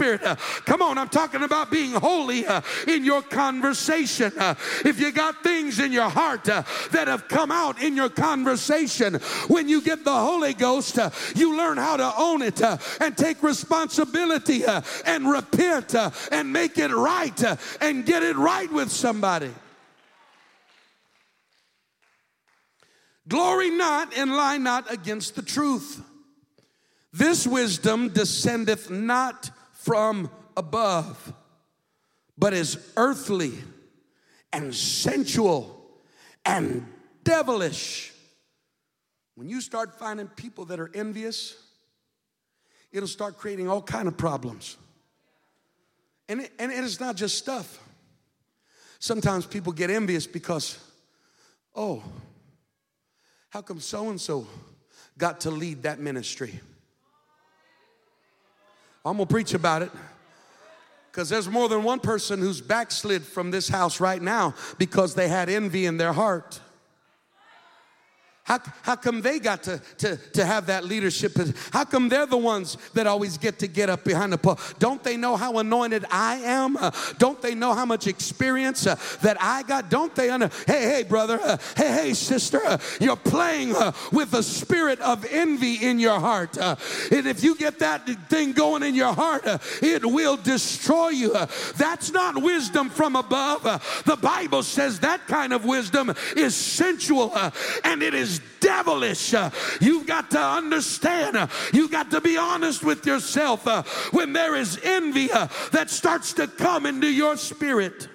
[0.64, 2.44] come on I'm talking about being holy
[2.86, 4.32] in your conversation
[4.84, 9.14] if you got things in your heart that have come out in your conversation.
[9.48, 13.16] When you get the Holy Ghost, uh, you learn how to own it uh, and
[13.16, 18.70] take responsibility uh, and repent uh, and make it right uh, and get it right
[18.70, 19.50] with somebody.
[23.28, 26.02] Glory not and lie not against the truth.
[27.12, 29.50] This wisdom descendeth not
[29.82, 31.32] from above,
[32.38, 33.52] but is earthly
[34.52, 35.90] and sensual
[36.44, 36.86] and
[37.24, 38.12] devilish.
[39.34, 41.56] When you start finding people that are envious,
[42.92, 44.76] it'll start creating all kind of problems.
[46.28, 47.80] And, it, and it's not just stuff.
[49.00, 50.78] Sometimes people get envious because,
[51.74, 52.04] oh,
[53.50, 54.46] how come so and so
[55.18, 56.60] got to lead that ministry?
[59.04, 59.90] I'm gonna preach about it
[61.10, 65.28] because there's more than one person who's backslid from this house right now because they
[65.28, 66.60] had envy in their heart.
[68.44, 71.32] How, how come they got to, to, to have that leadership?
[71.72, 74.58] How come they're the ones that always get to get up behind the pole?
[74.80, 76.76] Don't they know how anointed I am?
[76.76, 79.90] Uh, don't they know how much experience uh, that I got?
[79.90, 80.50] Don't they under?
[80.66, 81.38] Hey, hey, brother.
[81.40, 82.60] Uh, hey, hey, sister.
[82.66, 86.58] Uh, you're playing uh, with a spirit of envy in your heart.
[86.58, 86.74] Uh,
[87.12, 89.44] and if you get that thing going in your heart,
[89.80, 91.32] it will destroy you.
[91.76, 93.62] that's not wisdom from above.
[94.04, 97.32] the Bible says that kind of wisdom is sensual
[97.84, 99.34] and it is is devilish.
[99.34, 104.32] Uh, you've got to understand, uh, you've got to be honest with yourself uh, when
[104.32, 105.28] there is envy
[105.72, 108.08] that starts to come into your spirit.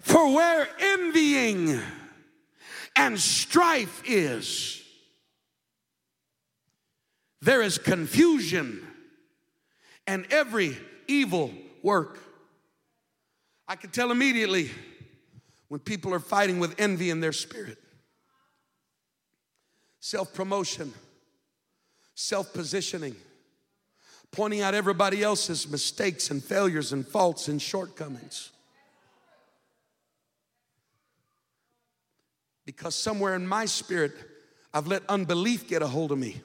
[0.00, 1.80] For where envying
[2.96, 4.82] and strife is,
[7.40, 8.86] there is confusion
[10.06, 10.76] and every
[11.08, 11.50] evil
[11.82, 12.18] work.
[13.66, 14.70] I can tell immediately
[15.68, 17.78] when people are fighting with envy in their spirit
[20.04, 20.92] self promotion,
[22.14, 23.16] self positioning,
[24.32, 28.50] pointing out everybody else's mistakes and failures and faults and shortcomings.
[32.66, 34.12] Because somewhere in my spirit,
[34.74, 36.42] I've let unbelief get a hold of me.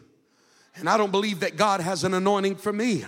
[0.76, 3.04] And I don't believe that God has an anointing for me.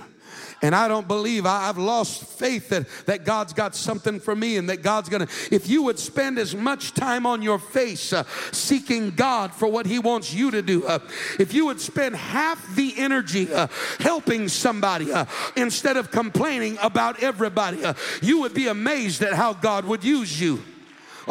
[0.62, 4.58] And I don't believe I, have lost faith that, that God's got something for me
[4.58, 5.28] and that God's gonna.
[5.52, 9.86] If you would spend as much time on your face uh, seeking God for what
[9.86, 11.00] He wants you to do, uh,
[11.40, 13.68] if you would spend half the energy uh,
[14.00, 19.54] helping somebody uh, instead of complaining about everybody, uh, you would be amazed at how
[19.54, 20.62] God would use you.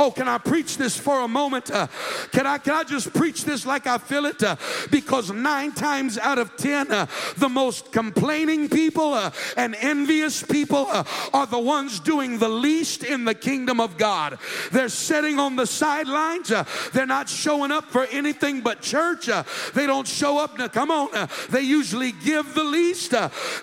[0.03, 1.71] Oh, can I preach this for a moment?
[1.71, 1.87] Uh,
[2.33, 4.43] can I can I just preach this like I feel it?
[4.43, 4.57] Uh,
[4.91, 7.05] because nine times out of ten, uh,
[7.37, 13.05] the most complaining people uh, and envious people uh, are the ones doing the least
[13.05, 14.39] in the kingdom of God.
[14.73, 16.51] They're sitting on the sidelines.
[16.51, 19.29] Uh, they're not showing up for anything but church.
[19.75, 20.57] they don't show up.
[20.57, 21.29] Now, come on.
[21.51, 23.11] they usually give the least.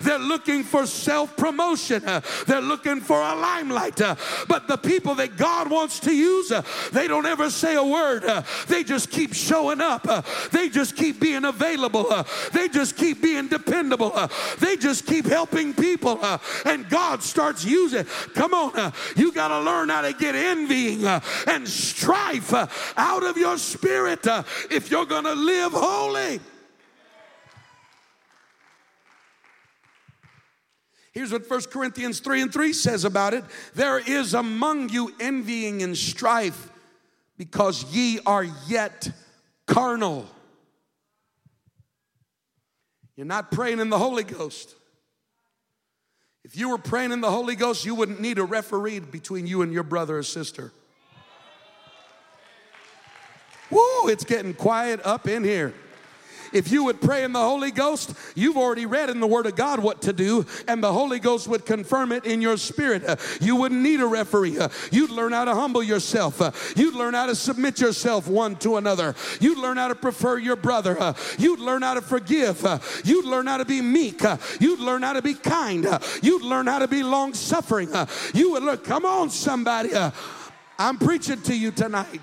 [0.02, 2.04] they're looking for self promotion.
[2.46, 4.00] they're looking for a limelight.
[4.46, 6.62] but the people that God wants to use, uh,
[6.92, 8.24] they don't ever say a word.
[8.24, 10.06] Uh, they just keep showing up.
[10.08, 10.22] Uh,
[10.52, 12.06] they just keep being available.
[12.10, 14.12] Uh, they just keep being dependable.
[14.14, 16.18] Uh, they just keep helping people.
[16.22, 18.04] Uh, and God starts using.
[18.34, 22.52] Come on, you got to learn how to get envying and strife
[22.96, 24.26] out of your spirit
[24.70, 26.40] if you're going to live holy.
[31.18, 33.42] Here's what 1 Corinthians 3 and 3 says about it
[33.74, 36.70] There is among you envying and strife
[37.36, 39.10] because ye are yet
[39.66, 40.28] carnal.
[43.16, 44.76] You're not praying in the Holy Ghost.
[46.44, 49.62] If you were praying in the Holy Ghost, you wouldn't need a referee between you
[49.62, 50.70] and your brother or sister.
[53.72, 55.74] Woo, it's getting quiet up in here.
[56.52, 59.56] If you would pray in the Holy Ghost, you've already read in the Word of
[59.56, 63.04] God what to do, and the Holy Ghost would confirm it in your spirit.
[63.04, 64.58] Uh, you wouldn't need a referee.
[64.58, 66.40] Uh, you'd learn how to humble yourself.
[66.40, 69.14] Uh, you'd learn how to submit yourself one to another.
[69.40, 71.14] You'd learn how to prefer your brother.
[71.38, 72.64] You'd learn how to forgive.
[73.04, 74.22] You'd learn how to be meek.
[74.60, 75.86] You'd learn how to be kind.
[76.22, 77.90] you'd learn how to be long suffering.
[78.34, 79.90] you would look, come on, somebody.
[80.78, 82.20] I'm preaching to you tonight.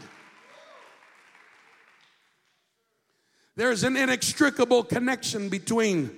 [3.56, 6.12] There's an inextricable connection between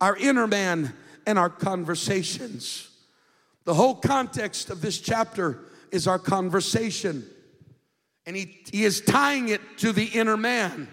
[0.00, 0.92] our inner man
[1.26, 2.90] and our conversations.
[3.64, 7.24] The whole context of this chapter is our conversation.
[8.26, 10.88] And he, he is tying it to the inner man.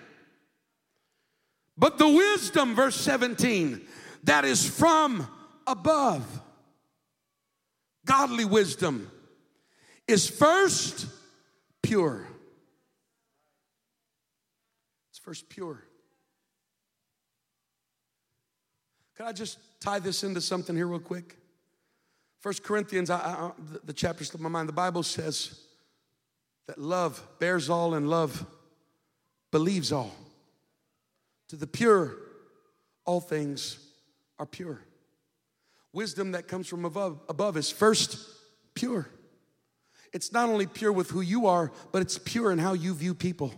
[1.78, 3.82] But the wisdom, verse 17,
[4.24, 5.28] that is from
[5.66, 6.26] above,
[8.06, 9.10] godly wisdom,
[10.08, 11.08] is first
[11.82, 12.28] pure.
[15.12, 15.84] It's first pure.
[19.20, 21.36] Can I just tie this into something here, real quick?
[22.39, 23.51] First Corinthians, I, I,
[23.84, 24.70] the chapter slipped my mind.
[24.70, 25.59] The Bible says
[26.67, 28.45] that love bears all and love
[29.51, 30.15] believes all.
[31.49, 32.15] To the pure,
[33.03, 33.86] all things
[34.39, 34.80] are pure.
[35.91, 38.17] Wisdom that comes from above, above is first
[38.74, 39.09] pure.
[40.13, 43.13] It's not only pure with who you are, but it's pure in how you view
[43.13, 43.53] people.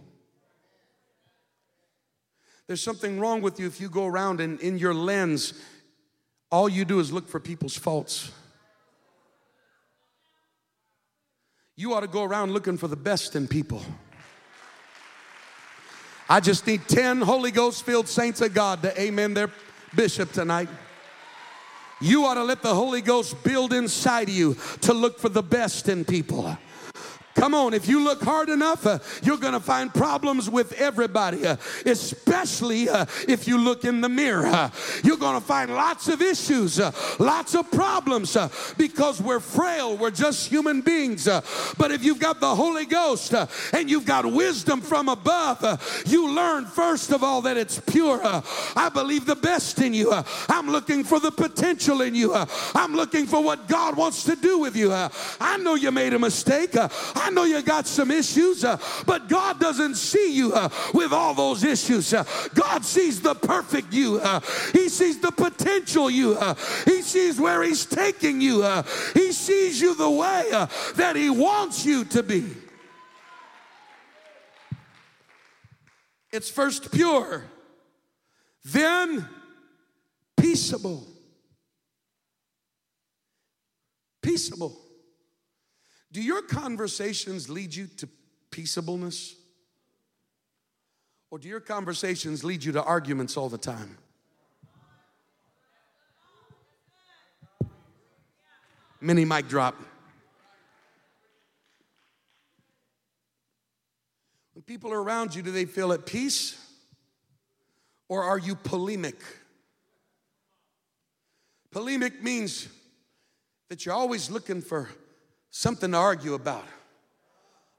[2.68, 5.53] There's something wrong with you if you go around and in your lens,
[6.49, 8.32] all you do is look for people's faults.
[11.76, 13.82] You ought to go around looking for the best in people.
[16.30, 19.49] I just need 10 Holy Ghost filled saints of God to amen their
[19.95, 20.70] bishop tonight.
[21.99, 25.43] You ought to let the Holy Ghost build inside of you to look for the
[25.43, 26.57] best in people.
[27.36, 31.46] Come on, if you look hard enough, uh, you're going to find problems with everybody,
[31.46, 31.56] uh,
[31.86, 34.48] especially uh, if you look in the mirror.
[34.48, 34.70] Uh,
[35.04, 39.96] you're going to find lots of issues, uh, lots of problems uh, because we're frail,
[39.96, 41.26] we're just human beings.
[41.78, 43.34] but if you've got the Holy Ghost
[43.74, 48.20] and you've got wisdom from above, you learn first of all that it's pure.
[48.24, 50.12] I believe the best in you.
[50.50, 52.34] I'm looking for the potential in you.
[52.76, 54.92] I'm looking for what God wants to do with you.
[54.92, 56.76] I know you made a mistake.
[57.22, 61.36] I know you got some issues, uh, but God doesn't see you uh, with all
[61.36, 62.14] those issues.
[62.14, 62.24] Uh,
[62.56, 64.40] God sees the perfect you, uh,
[64.74, 66.56] He sees the potential you, uh,
[66.86, 70.50] He sees where He's taking you, uh, He sees you the way
[70.96, 72.46] that He wants you to be.
[76.32, 77.44] It's first pure,
[78.64, 79.28] then
[80.38, 81.06] peaceable.
[84.24, 84.91] Peaceable.
[86.12, 88.09] Do your conversations lead you to
[88.51, 89.36] peaceableness?
[91.30, 93.97] Or do your conversations lead you to arguments all the time?
[98.99, 99.76] Mini mic drop.
[104.53, 106.59] When people are around you, do they feel at peace?
[108.09, 109.18] Or are you polemic?
[111.72, 112.68] Polemic means
[113.70, 114.89] that you're always looking for
[115.52, 116.64] something to argue about,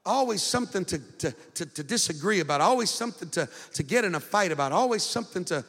[0.05, 4.19] always something to, to, to, to, disagree about, always something to, to get in a
[4.19, 5.65] fight about, always something to.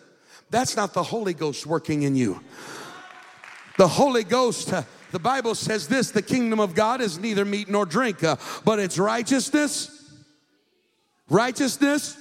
[0.50, 2.40] That's not the Holy Ghost working in you.
[3.78, 7.68] The Holy Ghost, uh, the Bible says this the kingdom of God is neither meat
[7.68, 10.12] nor drink, uh, but it's righteousness,
[11.28, 12.16] righteousness,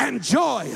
[0.00, 0.66] and joy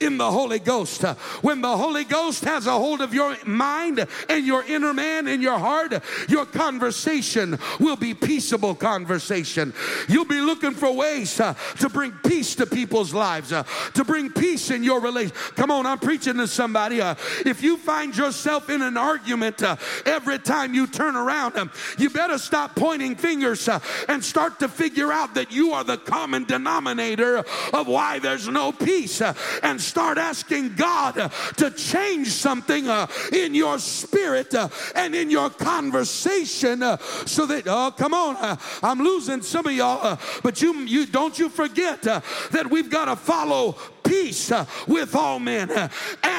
[0.00, 1.02] in the Holy Ghost.
[1.40, 5.42] When the Holy Ghost has a hold of your mind and your inner man and
[5.42, 5.94] your heart,
[6.28, 9.72] your conversation will be peaceable conversation.
[10.08, 13.62] You'll be looking for ways uh, to bring peace to people's lives, uh,
[13.94, 15.34] to bring peace in your relation.
[15.54, 17.00] Come on, I'm preaching to somebody.
[17.00, 17.14] Uh,
[17.46, 19.62] if you find yourself in an argument
[20.04, 23.68] every time you turn around, um, you better stop pointing fingers
[24.08, 27.38] and start to figure out that you are the common denominator
[27.72, 33.06] of why there's no peace uh, and start asking God uh, to change something uh,
[33.32, 34.54] in your spirit
[34.94, 36.80] and in your conversation
[37.26, 41.48] so that, oh, come on, I'm losing some of y'all, but you, you don't you
[41.48, 44.52] forget that we've got to follow peace
[44.86, 45.90] with all men and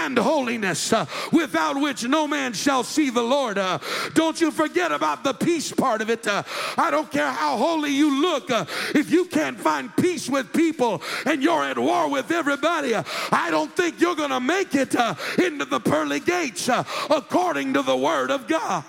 [0.07, 3.57] and holiness, uh, without which no man shall see the Lord.
[3.57, 3.77] Uh,
[4.13, 6.25] don't you forget about the peace part of it.
[6.25, 6.43] Uh,
[6.77, 8.65] I don't care how holy you look, uh,
[8.95, 13.51] if you can't find peace with people and you're at war with everybody, uh, I
[13.51, 16.69] don't think you're going to make it uh, into the pearly gates
[17.09, 18.85] according to the word of God.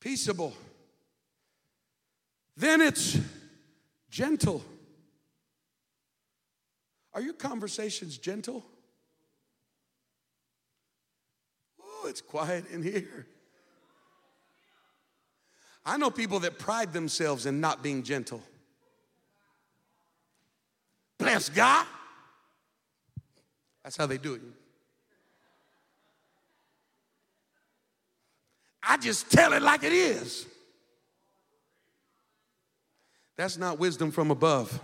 [0.00, 0.54] Peaceable.
[2.60, 3.16] Then it's
[4.10, 4.62] gentle.
[7.14, 8.62] Are your conversations gentle?
[11.82, 13.26] Oh, it's quiet in here.
[15.86, 18.42] I know people that pride themselves in not being gentle.
[21.16, 21.86] Bless God.
[23.82, 24.42] That's how they do it.
[28.82, 30.46] I just tell it like it is.
[33.40, 34.78] That's not wisdom from above.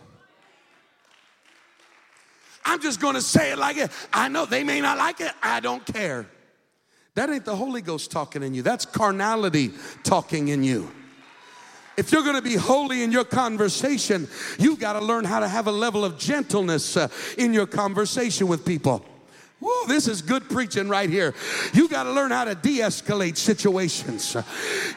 [2.64, 3.90] I'm just to say it like it.
[4.14, 5.30] I know they may not like it.
[5.42, 6.26] I don't care.
[7.16, 8.62] That ain't the Holy Ghost talking in you.
[8.62, 9.72] That's carnality
[10.04, 10.90] talking in you.
[11.98, 14.26] If you're going to be holy in your conversation,
[14.58, 18.48] you got to learn how to have a level of gentleness uh, in your conversation
[18.48, 19.04] with people.
[19.88, 21.32] This is good preaching right here.
[21.72, 24.36] You got to learn how to de-escalate situations.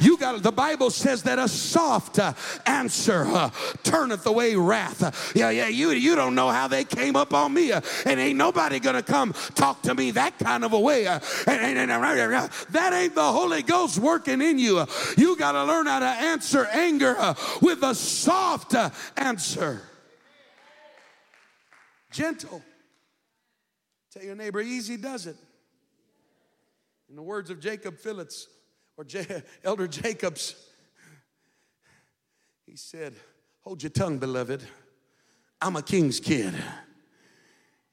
[0.01, 2.34] You got the Bible says that a soft uh,
[2.66, 3.51] answer uh,
[3.84, 5.01] turneth away wrath.
[5.01, 8.20] Uh, yeah, yeah, you you don't know how they came up on me, uh, and
[8.20, 11.07] ain't nobody gonna come talk to me that kind of a way.
[11.07, 12.03] Uh, and, and, and,
[12.72, 14.86] that ain't the Holy Ghost working in you.
[15.18, 18.76] You got to learn how to answer anger uh, with a soft
[19.18, 19.82] answer.
[22.12, 22.64] Gentle.
[24.12, 25.36] Tell your neighbor, easy does it.
[27.10, 28.47] In the words of Jacob Phillips,
[28.97, 30.55] or J- Elder Jacobs,
[32.66, 33.16] he said,
[33.62, 34.64] Hold your tongue, beloved.
[35.62, 36.53] I'm a king's kid.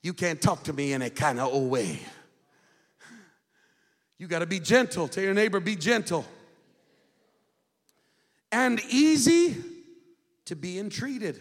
[0.02, 2.00] You can't talk to me in a kind of old way.
[4.18, 5.08] You got to be gentle.
[5.08, 6.24] Tell your neighbor, be gentle.
[8.52, 9.56] And easy
[10.44, 11.40] to be entreated.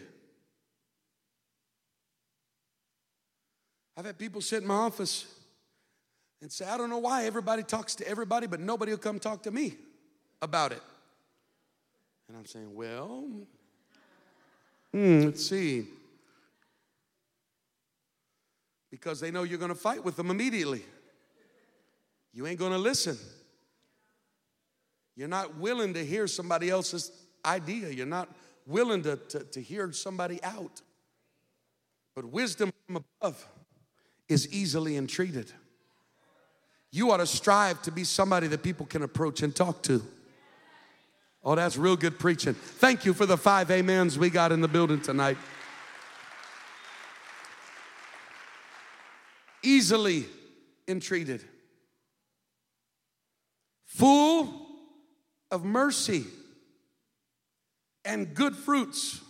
[3.96, 5.26] I've had people sit in my office
[6.42, 9.42] and say, I don't know why everybody talks to everybody, but nobody will come talk
[9.44, 9.74] to me
[10.42, 10.82] about it.
[12.28, 13.24] And I'm saying, well,
[14.92, 15.86] hmm, let's see.
[18.90, 20.82] Because they know you're going to fight with them immediately.
[22.32, 23.16] You ain't going to listen.
[25.16, 27.10] You're not willing to hear somebody else's
[27.44, 27.88] idea.
[27.88, 28.28] You're not
[28.66, 30.82] willing to, to, to hear somebody out.
[32.14, 33.46] But wisdom from above
[34.28, 35.52] is easily entreated.
[36.90, 40.02] You ought to strive to be somebody that people can approach and talk to.
[41.44, 42.54] Oh, that's real good preaching.
[42.54, 45.36] Thank you for the five amens we got in the building tonight.
[49.62, 50.26] Easily
[50.88, 51.44] entreated,
[53.84, 54.66] full
[55.50, 56.24] of mercy
[58.04, 59.20] and good fruits.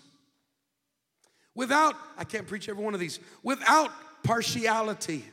[1.55, 3.91] Without, I can't preach every one of these, without
[4.27, 5.25] partiality.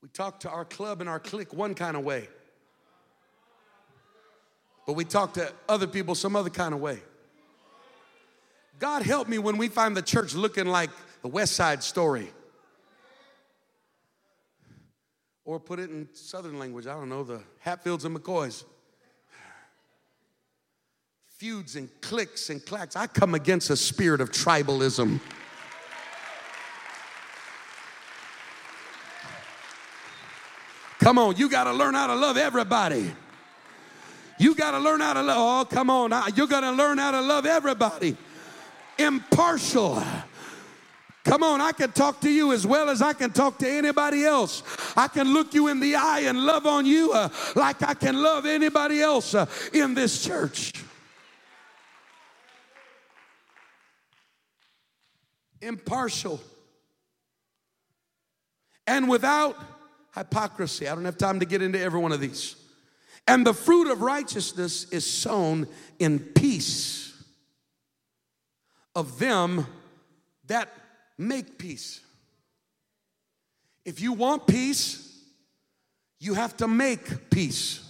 [0.00, 2.28] We talk to our club and our clique one kind of way,
[4.86, 7.00] but we talk to other people some other kind of way.
[8.78, 10.90] God help me when we find the church looking like
[11.22, 12.30] the West Side story.
[15.44, 18.64] Or put it in Southern language, I don't know, the Hatfields and McCoys
[21.38, 22.96] feuds and cliques and clacks.
[22.96, 25.20] I come against a spirit of tribalism.
[30.98, 33.12] Come on, you got to learn how to love everybody.
[34.40, 35.36] You got to learn how to love.
[35.38, 36.10] Oh, come on.
[36.34, 38.16] You're going to learn how to love everybody.
[38.98, 40.02] Impartial.
[41.22, 44.24] Come on, I can talk to you as well as I can talk to anybody
[44.24, 44.64] else.
[44.96, 48.20] I can look you in the eye and love on you uh, like I can
[48.20, 50.72] love anybody else uh, in this church.
[55.60, 56.40] Impartial,
[58.86, 59.56] and without
[60.16, 60.88] hypocrisy.
[60.88, 62.56] I don't have time to get into every one of these.
[63.26, 67.12] And the fruit of righteousness is sown in peace
[68.94, 69.66] of them
[70.46, 70.68] that
[71.18, 72.00] make peace.
[73.84, 75.04] If you want peace,
[76.18, 77.84] you have to make peace.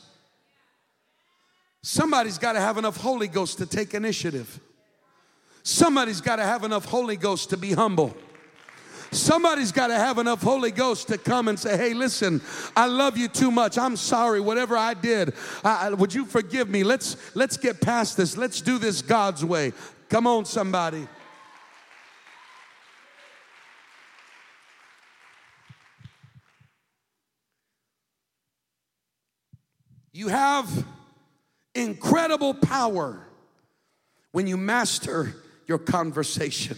[1.82, 4.60] Somebody's got to have enough Holy Ghost to take initiative.
[5.68, 8.16] Somebody's got to have enough Holy Ghost to be humble.
[9.10, 12.40] Somebody's got to have enough Holy Ghost to come and say, hey, listen,
[12.74, 13.76] I love you too much.
[13.76, 15.34] I'm sorry, whatever I did.
[15.62, 16.84] I, would you forgive me?
[16.84, 18.34] Let's, let's get past this.
[18.34, 19.74] Let's do this God's way.
[20.08, 21.06] Come on, somebody.
[30.14, 30.86] You have
[31.74, 33.28] incredible power
[34.32, 35.34] when you master
[35.68, 36.76] your conversation.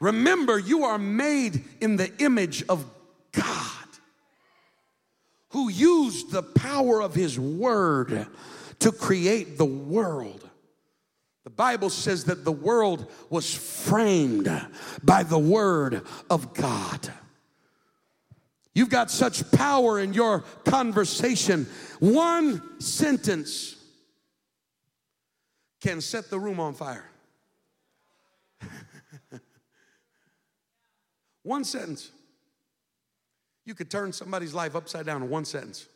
[0.00, 2.84] Remember, you are made in the image of
[3.32, 3.74] God
[5.50, 8.26] who used the power of his word
[8.78, 10.48] to create the world.
[11.44, 14.48] The Bible says that the world was framed
[15.02, 17.12] by the word of God.
[18.74, 21.66] You've got such power in your conversation.
[21.98, 23.74] One sentence
[25.80, 27.10] can set the room on fire.
[31.48, 32.10] One sentence.
[33.64, 35.86] You could turn somebody's life upside down in one sentence.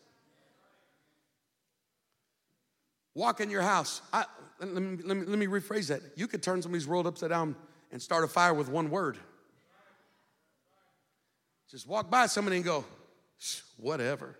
[3.15, 4.01] Walk in your house.
[4.13, 4.25] I,
[4.61, 6.01] let, me, let, me, let me rephrase that.
[6.17, 7.55] You could turn somebody's world upside down
[7.93, 9.19] and start a fire with one word.
[11.71, 12.85] Just walk by somebody and go,
[13.77, 14.39] whatever.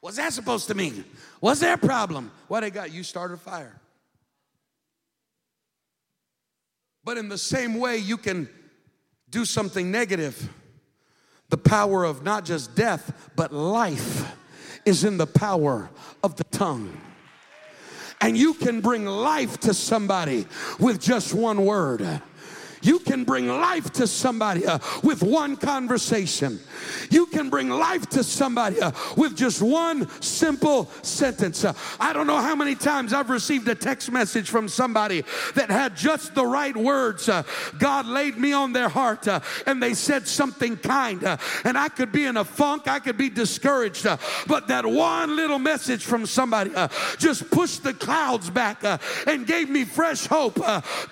[0.00, 1.04] What's that supposed to mean?
[1.40, 2.30] What's their problem?
[2.46, 2.92] What they got?
[2.92, 3.80] You started a fire.
[7.08, 8.50] But in the same way, you can
[9.30, 10.52] do something negative.
[11.48, 14.30] The power of not just death, but life
[14.84, 15.88] is in the power
[16.22, 16.92] of the tongue
[18.20, 20.46] and you can bring life to somebody
[20.78, 22.20] with just one word.
[22.82, 26.60] You can bring life to somebody uh, with one conversation.
[27.10, 31.64] You can bring life to somebody uh, with just one simple sentence.
[31.64, 35.24] Uh, I don't know how many times I've received a text message from somebody
[35.54, 37.28] that had just the right words.
[37.28, 37.42] Uh,
[37.78, 41.24] God laid me on their heart uh, and they said something kind.
[41.24, 44.06] Uh, and I could be in a funk, I could be discouraged.
[44.46, 46.70] but that one little message from somebody
[47.18, 48.84] just pushed the clouds back
[49.26, 50.56] and gave me fresh hope.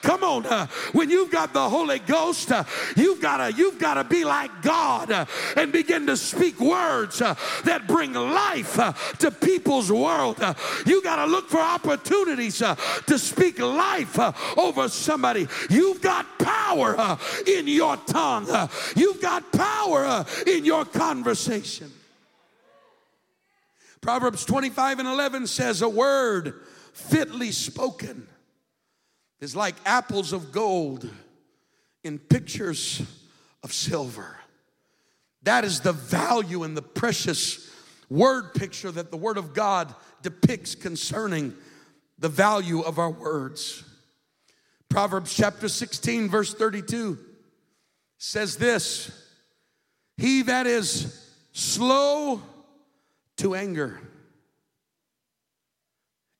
[0.02, 0.44] come on,
[0.92, 2.64] when you've got the Holy Ghost, uh,
[2.96, 5.24] you've got to you've got to be like God uh,
[5.56, 7.34] and begin to speak words uh,
[7.64, 10.38] that bring life uh, to people's world.
[10.38, 10.52] Uh,
[10.84, 12.74] you got to look for opportunities uh,
[13.06, 14.18] to speak life
[14.58, 15.48] over somebody.
[15.70, 18.46] You've got power in your tongue.
[18.94, 21.90] you've got power in your conversation.
[24.02, 26.60] Proverbs 25 and 11 says, A word
[26.92, 28.28] fitly spoken
[29.40, 31.08] is like apples of gold
[32.06, 33.02] in pictures
[33.62, 34.36] of silver.
[35.42, 37.70] That is the value and the precious
[38.08, 41.54] word picture that the Word of God depicts concerning
[42.18, 43.84] the value of our words.
[44.88, 47.18] Proverbs chapter 16, verse 32
[48.18, 49.10] says this
[50.16, 52.40] He that is slow
[53.38, 54.00] to anger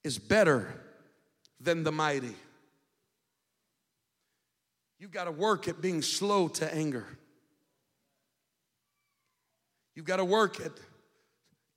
[0.05, 0.73] is better
[1.61, 2.35] than the mighty.
[4.99, 7.07] You've got to work at being slow to anger.
[9.95, 10.73] You've got to work at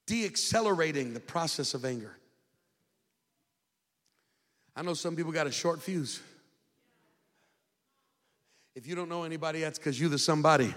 [0.07, 2.15] deaccelerating the process of anger.
[4.76, 6.22] I know some people got a short fuse.
[8.76, 10.74] If you don't know anybody, that's because you're the somebody.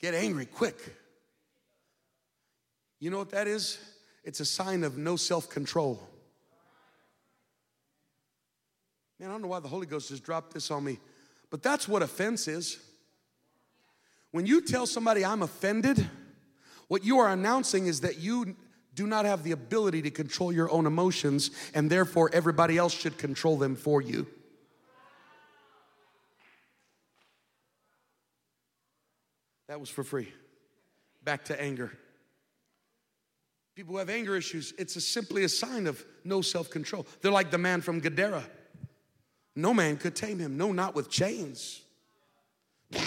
[0.00, 0.76] Get angry quick.
[3.00, 3.78] You know what that is?
[4.22, 6.00] It's a sign of no self control.
[9.22, 10.98] Man, I don't know why the Holy Ghost just dropped this on me,
[11.48, 12.80] but that's what offense is.
[14.32, 16.04] When you tell somebody I'm offended,
[16.88, 18.56] what you are announcing is that you
[18.96, 23.16] do not have the ability to control your own emotions, and therefore everybody else should
[23.16, 24.26] control them for you.
[29.68, 30.32] That was for free.
[31.22, 31.92] Back to anger.
[33.76, 37.06] People who have anger issues, it's a simply a sign of no self control.
[37.20, 38.42] They're like the man from Gadara.
[39.54, 41.82] No man could tame him, no, not with chains.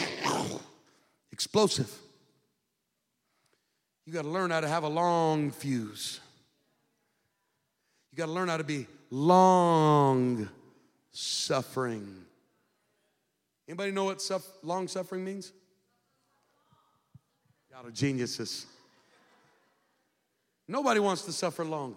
[1.32, 1.92] Explosive.
[4.06, 6.20] You got to learn how to have a long fuse.
[8.12, 10.48] You got to learn how to be long
[11.12, 12.24] suffering.
[13.68, 15.52] Anybody know what suff- long suffering means?
[17.72, 18.68] Y'all are geniuses.
[20.68, 21.96] Nobody wants to suffer long.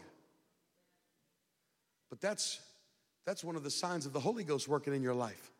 [2.08, 2.60] But that's
[3.28, 5.50] that's one of the signs of the Holy Ghost working in your life.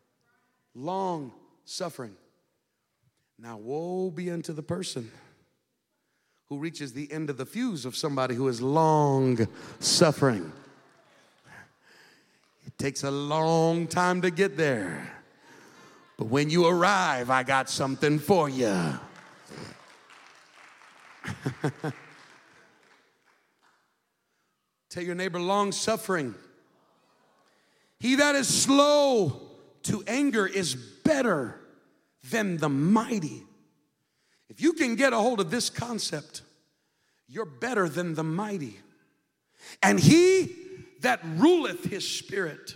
[0.73, 1.31] Long
[1.65, 2.15] suffering.
[3.37, 5.11] Now, woe be unto the person
[6.47, 9.47] who reaches the end of the fuse of somebody who is long
[9.79, 10.51] suffering.
[12.65, 15.13] It takes a long time to get there.
[16.17, 18.99] But when you arrive, I got something for you.
[24.89, 26.33] Tell your neighbor, long suffering.
[27.99, 29.41] He that is slow
[29.83, 31.59] to anger is better
[32.29, 33.43] than the mighty.
[34.49, 36.41] If you can get a hold of this concept,
[37.27, 38.79] you're better than the mighty.
[39.83, 40.55] And he
[41.01, 42.75] that ruleth his spirit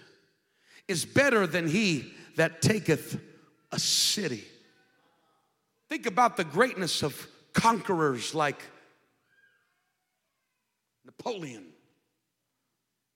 [0.88, 3.20] is better than he that taketh
[3.72, 4.44] a city.
[5.90, 8.62] Think about the greatness of conquerors like
[11.06, 11.66] Napoleon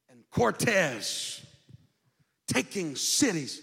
[0.09, 1.41] and Cortez
[2.47, 3.61] taking cities.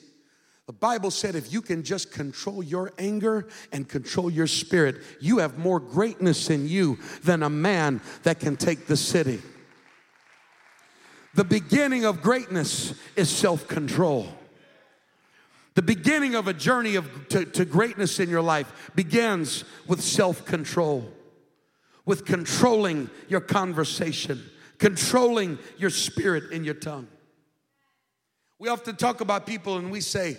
[0.67, 5.39] The Bible said if you can just control your anger and control your spirit, you
[5.39, 9.43] have more greatness in you than a man that can take the city.
[11.35, 14.29] The beginning of greatness is self control.
[15.75, 20.47] The beginning of a journey of, to, to greatness in your life begins with self
[20.47, 21.13] control,
[22.07, 24.41] with controlling your conversation,
[24.79, 27.09] controlling your spirit and your tongue.
[28.65, 30.39] We often talk about people and we say,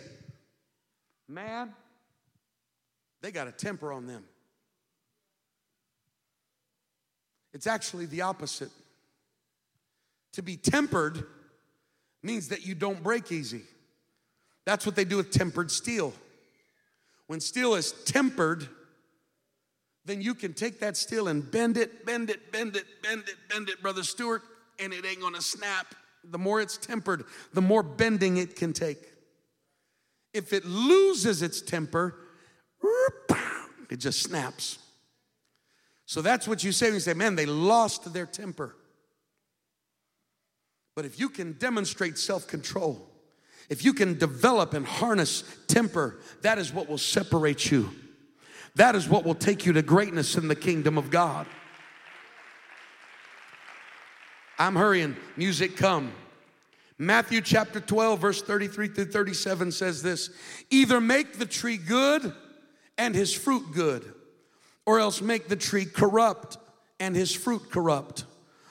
[1.27, 1.71] man,
[3.21, 4.23] they got a temper on them.
[7.53, 8.71] It's actually the opposite.
[10.33, 11.23] To be tempered
[12.23, 13.61] means that you don't break easy.
[14.65, 16.11] That's what they do with tempered steel.
[17.27, 18.67] When steel is tempered,
[20.03, 23.35] then you can take that steel and bend it, bend it, bend it, bend it,
[23.51, 24.41] bend it, Brother Stewart,
[24.79, 25.93] and it ain't gonna snap.
[26.31, 28.97] The more it's tempered, the more bending it can take.
[30.33, 32.15] If it loses its temper,
[33.89, 34.79] it just snaps.
[36.05, 38.75] So that's what you say when you say, man, they lost their temper.
[40.95, 43.09] But if you can demonstrate self control,
[43.69, 47.89] if you can develop and harness temper, that is what will separate you.
[48.75, 51.47] That is what will take you to greatness in the kingdom of God.
[54.57, 55.15] I'm hurrying.
[55.37, 56.11] Music come.
[56.97, 60.29] Matthew chapter 12, verse 33 through 37 says this
[60.69, 62.33] Either make the tree good
[62.97, 64.13] and his fruit good,
[64.85, 66.57] or else make the tree corrupt
[66.99, 68.25] and his fruit corrupt.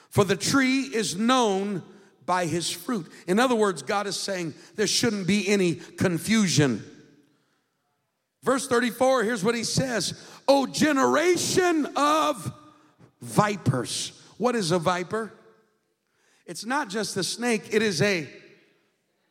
[0.09, 1.83] For the tree is known
[2.25, 3.11] by his fruit.
[3.27, 6.83] In other words, God is saying there shouldn't be any confusion.
[8.41, 12.51] Verse 34, here's what he says Oh, generation of
[13.21, 14.19] vipers.
[14.37, 15.31] What is a viper?
[16.45, 18.29] It's not just a snake, it is a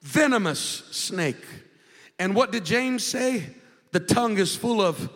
[0.02, 0.60] venomous
[0.90, 1.44] snake.
[2.18, 3.54] And what did James say?
[3.92, 5.08] The tongue is full of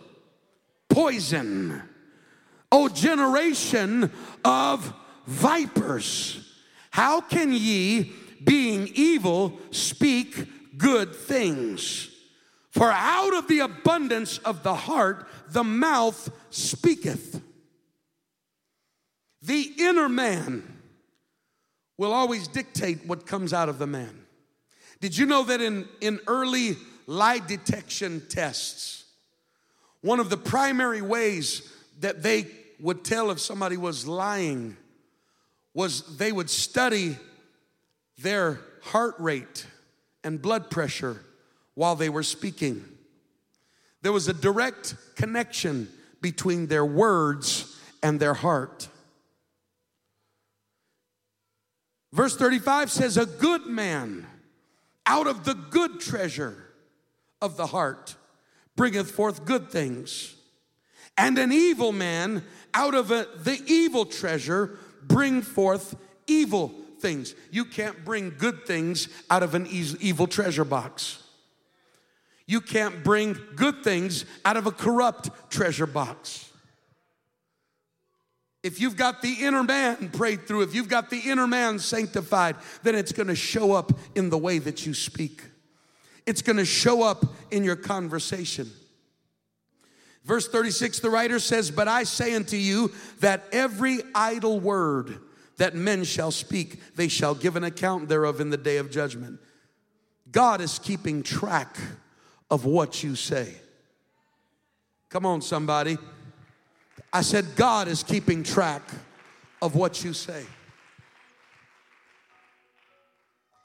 [0.89, 1.81] poison.
[2.71, 4.11] Oh, generation
[4.45, 4.93] of
[5.25, 6.45] vipers.
[6.91, 12.09] How can ye, being evil, speak good things?
[12.71, 17.41] For out of the abundance of the heart, the mouth speaketh.
[19.41, 20.78] The inner man
[21.99, 24.25] will always dictate what comes out of the man.
[25.01, 26.77] Did you know that in, in early
[27.07, 29.03] lie detection tests,
[29.99, 31.69] one of the primary ways
[31.99, 32.47] that they
[32.79, 34.77] would tell if somebody was lying
[35.73, 37.17] was they would study
[38.17, 39.67] their heart rate
[40.23, 41.21] and blood pressure
[41.73, 42.81] while they were speaking.
[44.03, 45.89] There was a direct connection
[46.21, 48.87] between their words and their heart.
[52.11, 54.25] Verse 35 says, A good man
[55.05, 56.55] out of the good treasure
[57.41, 58.15] of the heart
[58.75, 60.35] bringeth forth good things,
[61.17, 62.43] and an evil man
[62.73, 65.95] out of a, the evil treasure bring forth
[66.27, 67.35] evil things.
[67.51, 71.23] You can't bring good things out of an evil treasure box.
[72.45, 76.48] You can't bring good things out of a corrupt treasure box.
[78.61, 82.57] If you've got the inner man prayed through, if you've got the inner man sanctified,
[82.83, 85.43] then it's gonna show up in the way that you speak.
[86.25, 88.69] It's gonna show up in your conversation.
[90.25, 92.91] Verse 36, the writer says, But I say unto you
[93.21, 95.19] that every idle word
[95.57, 99.39] that men shall speak, they shall give an account thereof in the day of judgment.
[100.31, 101.77] God is keeping track
[102.51, 103.55] of what you say.
[105.09, 105.97] Come on, somebody.
[107.11, 108.81] I said, God is keeping track
[109.61, 110.45] of what you say.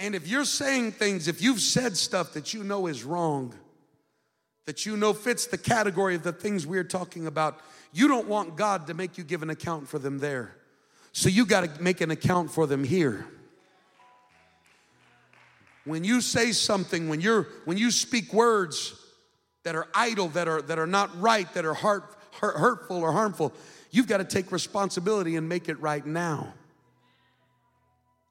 [0.01, 3.55] And if you're saying things, if you've said stuff that you know is wrong,
[4.67, 7.61] that you know fits the category of the things we're talking about,
[7.93, 10.57] you don't want God to make you give an account for them there.
[11.13, 13.27] So you got to make an account for them here.
[15.85, 18.95] When you say something, when you're when you speak words
[19.63, 22.17] that are idle, that are that are not right, that are heart,
[22.53, 23.53] hurtful or harmful,
[23.91, 26.55] you've got to take responsibility and make it right now.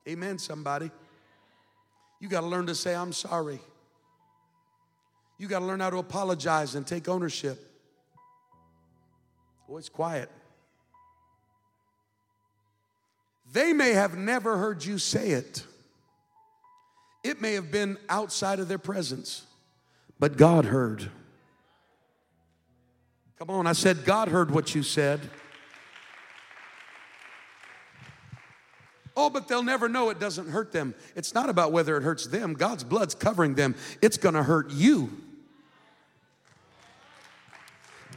[0.07, 0.91] Amen, somebody.
[2.20, 3.59] You got to learn to say, I'm sorry.
[5.38, 7.59] You got to learn how to apologize and take ownership.
[9.70, 10.30] Oh, it's quiet.
[13.51, 15.64] They may have never heard you say it.
[17.24, 19.43] It may have been outside of their presence,
[20.20, 21.09] but God heard.
[23.40, 25.20] Come on, I said, God heard what you said.
[29.16, 30.96] Oh, but they'll never know it doesn't hurt them.
[31.16, 32.54] It's not about whether it hurts them.
[32.54, 33.76] God's blood's covering them.
[34.02, 35.12] It's gonna hurt you.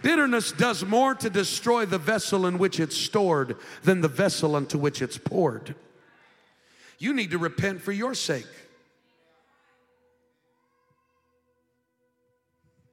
[0.03, 4.79] Bitterness does more to destroy the vessel in which it's stored than the vessel unto
[4.79, 5.75] which it's poured.
[6.99, 8.47] You need to repent for your sake.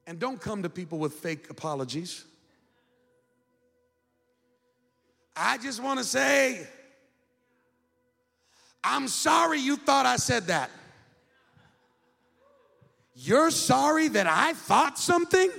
[0.06, 2.24] And don't come to people with fake apologies.
[5.36, 6.66] I just want to say,
[8.82, 10.70] I'm sorry you thought I said that.
[13.14, 15.50] You're sorry that I thought something?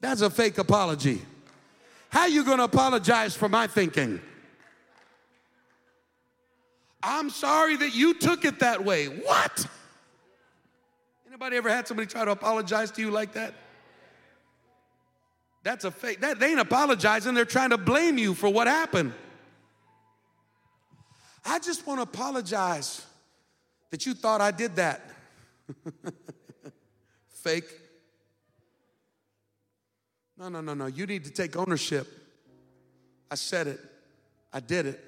[0.00, 1.22] That's a fake apology.
[2.08, 4.20] How you going to apologize for my thinking?
[7.02, 9.06] I'm sorry that you took it that way.
[9.06, 9.66] What?
[11.42, 13.52] Anybody ever had somebody try to apologize to you like that?
[15.64, 16.20] That's a fake.
[16.20, 17.34] That, they ain't apologizing.
[17.34, 19.12] They're trying to blame you for what happened.
[21.44, 23.04] I just want to apologize
[23.90, 25.02] that you thought I did that.
[27.28, 27.76] fake.
[30.38, 30.86] No, no, no, no.
[30.86, 32.06] You need to take ownership.
[33.32, 33.80] I said it.
[34.52, 35.02] I did it.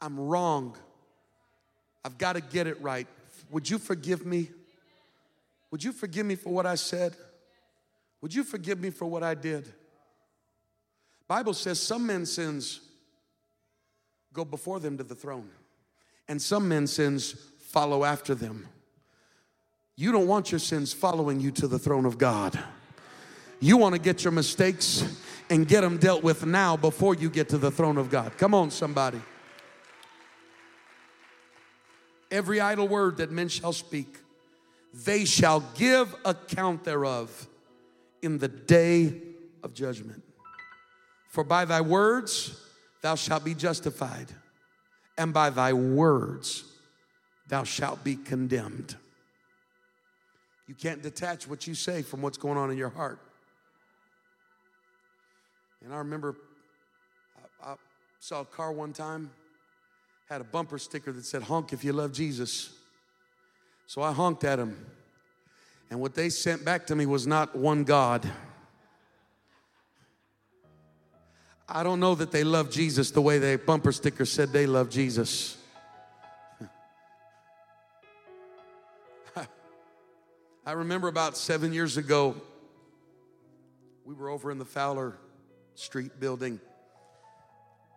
[0.00, 0.76] I'm wrong.
[2.04, 3.06] I've got to get it right.
[3.52, 4.48] Would you forgive me?
[5.72, 7.16] Would you forgive me for what I said?
[8.20, 9.72] Would you forgive me for what I did?
[11.26, 12.80] Bible says some men's sins
[14.32, 15.48] go before them to the throne,
[16.28, 18.68] and some men's sins follow after them.
[19.96, 22.58] You don't want your sins following you to the throne of God.
[23.60, 25.04] You want to get your mistakes
[25.48, 28.36] and get them dealt with now before you get to the throne of God.
[28.36, 29.20] Come on, somebody.
[32.30, 34.18] Every idle word that men shall speak,
[34.92, 37.48] they shall give account thereof
[38.22, 39.14] in the day
[39.62, 40.22] of judgment.
[41.30, 42.60] For by thy words
[43.00, 44.28] thou shalt be justified,
[45.16, 46.64] and by thy words
[47.48, 48.96] thou shalt be condemned.
[50.68, 53.18] You can't detach what you say from what's going on in your heart.
[55.84, 56.36] And I remember
[57.62, 57.74] I, I
[58.20, 59.30] saw a car one time,
[60.28, 62.78] had a bumper sticker that said, honk if you love Jesus.
[63.92, 64.86] So I honked at him.
[65.90, 68.26] And what they sent back to me was not one God.
[71.68, 74.88] I don't know that they love Jesus the way the bumper sticker said they love
[74.88, 75.58] Jesus.
[80.64, 82.34] I remember about seven years ago,
[84.06, 85.18] we were over in the Fowler
[85.74, 86.60] Street building.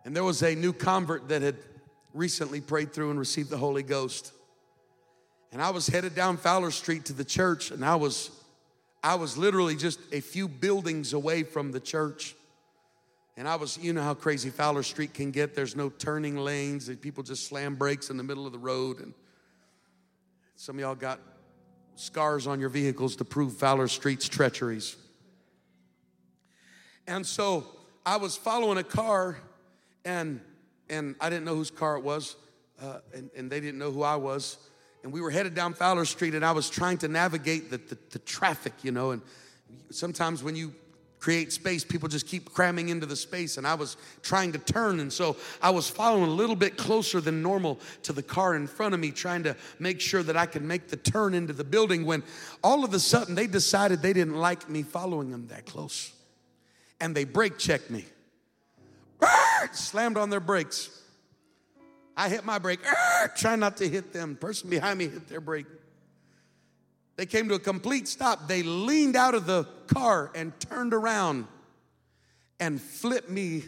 [0.04, 1.56] And there was a new convert that had
[2.12, 4.34] recently prayed through and received the Holy Ghost.
[5.52, 8.30] And I was headed down Fowler Street to the church, and I was
[9.02, 12.34] I was literally just a few buildings away from the church.
[13.36, 15.54] And I was, you know how crazy Fowler Street can get.
[15.54, 18.98] There's no turning lanes, and people just slam brakes in the middle of the road.
[18.98, 19.14] And
[20.56, 21.20] some of y'all got
[21.94, 24.96] scars on your vehicles to prove Fowler Street's treacheries.
[27.06, 27.64] And so
[28.04, 29.38] I was following a car,
[30.04, 30.40] and
[30.88, 32.36] and I didn't know whose car it was,
[32.82, 34.56] uh, and, and they didn't know who I was.
[35.06, 37.96] And we were headed down Fowler Street, and I was trying to navigate the, the,
[38.10, 39.12] the traffic, you know.
[39.12, 39.22] And
[39.88, 40.74] sometimes when you
[41.20, 43.56] create space, people just keep cramming into the space.
[43.56, 44.98] And I was trying to turn.
[44.98, 48.66] And so I was following a little bit closer than normal to the car in
[48.66, 51.62] front of me, trying to make sure that I could make the turn into the
[51.62, 52.24] building when
[52.64, 56.12] all of a sudden they decided they didn't like me following them that close
[57.00, 58.06] and they brake checked me.
[59.70, 60.90] Slammed on their brakes.
[62.16, 62.80] I hit my brake,
[63.36, 64.36] try not to hit them.
[64.36, 65.66] Person behind me hit their brake.
[67.16, 68.48] They came to a complete stop.
[68.48, 71.46] They leaned out of the car and turned around
[72.60, 73.64] and flipped me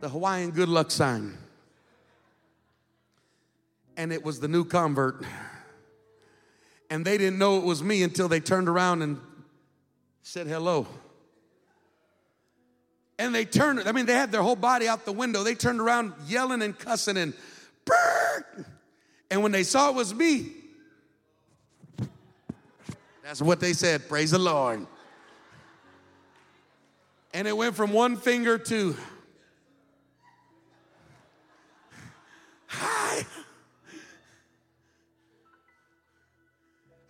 [0.00, 1.36] the Hawaiian good luck sign.
[3.96, 5.24] And it was the new convert.
[6.90, 9.18] And they didn't know it was me until they turned around and
[10.22, 10.86] said hello.
[13.18, 15.42] And they turned, I mean, they had their whole body out the window.
[15.42, 17.32] They turned around yelling and cussing and
[17.86, 18.66] Bert!
[19.30, 20.52] And when they saw it was me,
[23.22, 24.08] that's what they said.
[24.08, 24.86] Praise the Lord.
[27.32, 28.96] And it went from one finger to
[32.66, 33.26] hi.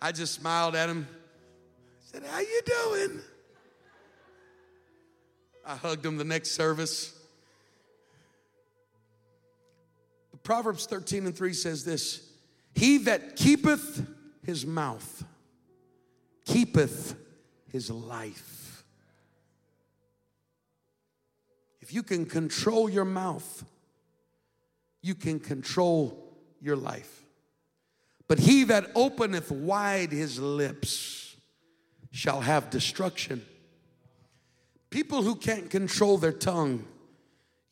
[0.01, 1.07] I just smiled at him.
[2.01, 3.21] Said, How you doing?
[5.67, 7.13] I hugged him the next service.
[10.43, 12.25] Proverbs 13 and 3 says this
[12.73, 14.01] He that keepeth
[14.43, 15.25] his mouth
[16.45, 17.15] keepeth
[17.69, 18.85] his life.
[21.81, 23.65] If you can control your mouth,
[25.01, 27.25] you can control your life.
[28.29, 31.35] But he that openeth wide his lips
[32.11, 33.45] shall have destruction.
[34.89, 36.85] People who can't control their tongue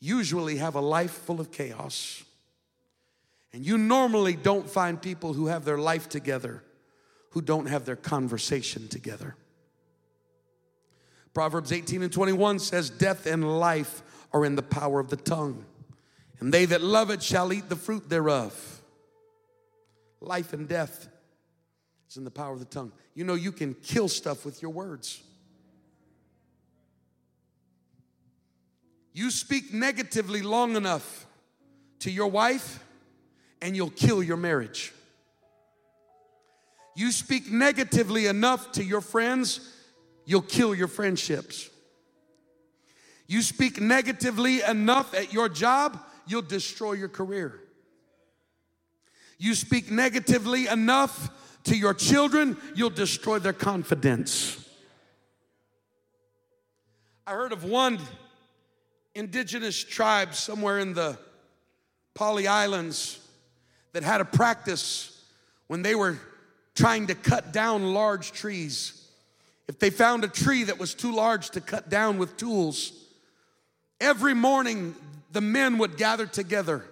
[0.00, 2.22] usually have a life full of chaos.
[3.52, 6.62] And you normally don't find people who have their life together
[7.36, 9.36] who don't have their conversation together.
[11.34, 14.02] Proverbs 18 and 21 says, Death and life
[14.32, 15.66] are in the power of the tongue,
[16.40, 18.80] and they that love it shall eat the fruit thereof.
[20.22, 21.08] Life and death
[22.08, 22.90] is in the power of the tongue.
[23.14, 25.22] You know, you can kill stuff with your words.
[29.16, 31.26] You speak negatively long enough
[32.00, 32.84] to your wife,
[33.62, 34.92] and you'll kill your marriage.
[36.94, 39.72] You speak negatively enough to your friends,
[40.26, 41.70] you'll kill your friendships.
[43.26, 47.58] You speak negatively enough at your job, you'll destroy your career.
[49.38, 51.30] You speak negatively enough
[51.64, 54.62] to your children, you'll destroy their confidence.
[57.26, 57.98] I heard of one
[59.16, 61.18] indigenous tribes somewhere in the
[62.14, 63.18] Polly Islands
[63.92, 65.24] that had a practice
[65.68, 66.18] when they were
[66.74, 69.08] trying to cut down large trees.
[69.68, 72.92] If they found a tree that was too large to cut down with tools,
[74.00, 74.94] every morning
[75.32, 76.84] the men would gather together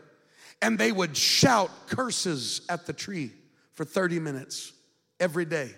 [0.63, 3.33] and they would shout curses at the tree
[3.75, 4.73] for 30 minutes
[5.21, 5.71] every day.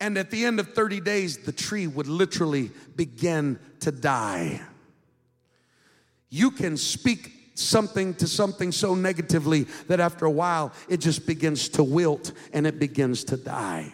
[0.00, 4.60] And at the end of 30 days, the tree would literally begin to die.
[6.30, 11.68] You can speak something to something so negatively that after a while it just begins
[11.70, 13.92] to wilt and it begins to die.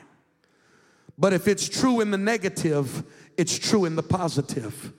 [1.18, 3.02] But if it's true in the negative,
[3.36, 4.92] it's true in the positive.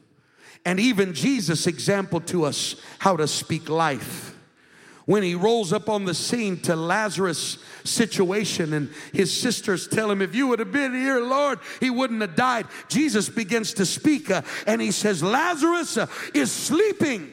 [0.66, 4.37] And even Jesus exampled to us how to speak life.
[5.08, 10.22] When he rolls up on the scene to Lazarus' situation, and his sisters tell him,
[10.22, 12.68] If you would have been here, Lord, he wouldn't have died.
[12.90, 17.32] Jesus begins to speak, uh, and he says, Lazarus uh, is sleeping.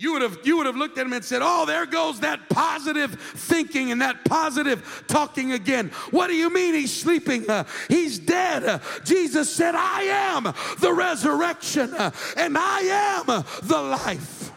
[0.00, 2.48] You would, have, you would have looked at him and said, Oh, there goes that
[2.48, 5.88] positive thinking and that positive talking again.
[6.12, 7.50] What do you mean he's sleeping?
[7.50, 8.62] Uh, he's dead.
[8.62, 12.80] Uh, Jesus said, I am the resurrection uh, and I
[13.26, 14.47] am the life.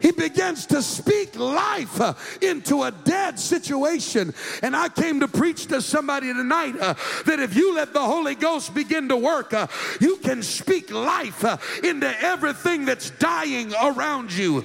[0.00, 4.32] He begins to speak life uh, into a dead situation.
[4.62, 6.94] And I came to preach to somebody tonight uh,
[7.26, 9.66] that if you let the Holy Ghost begin to work, uh,
[10.00, 14.64] you can speak life uh, into everything that's dying around you.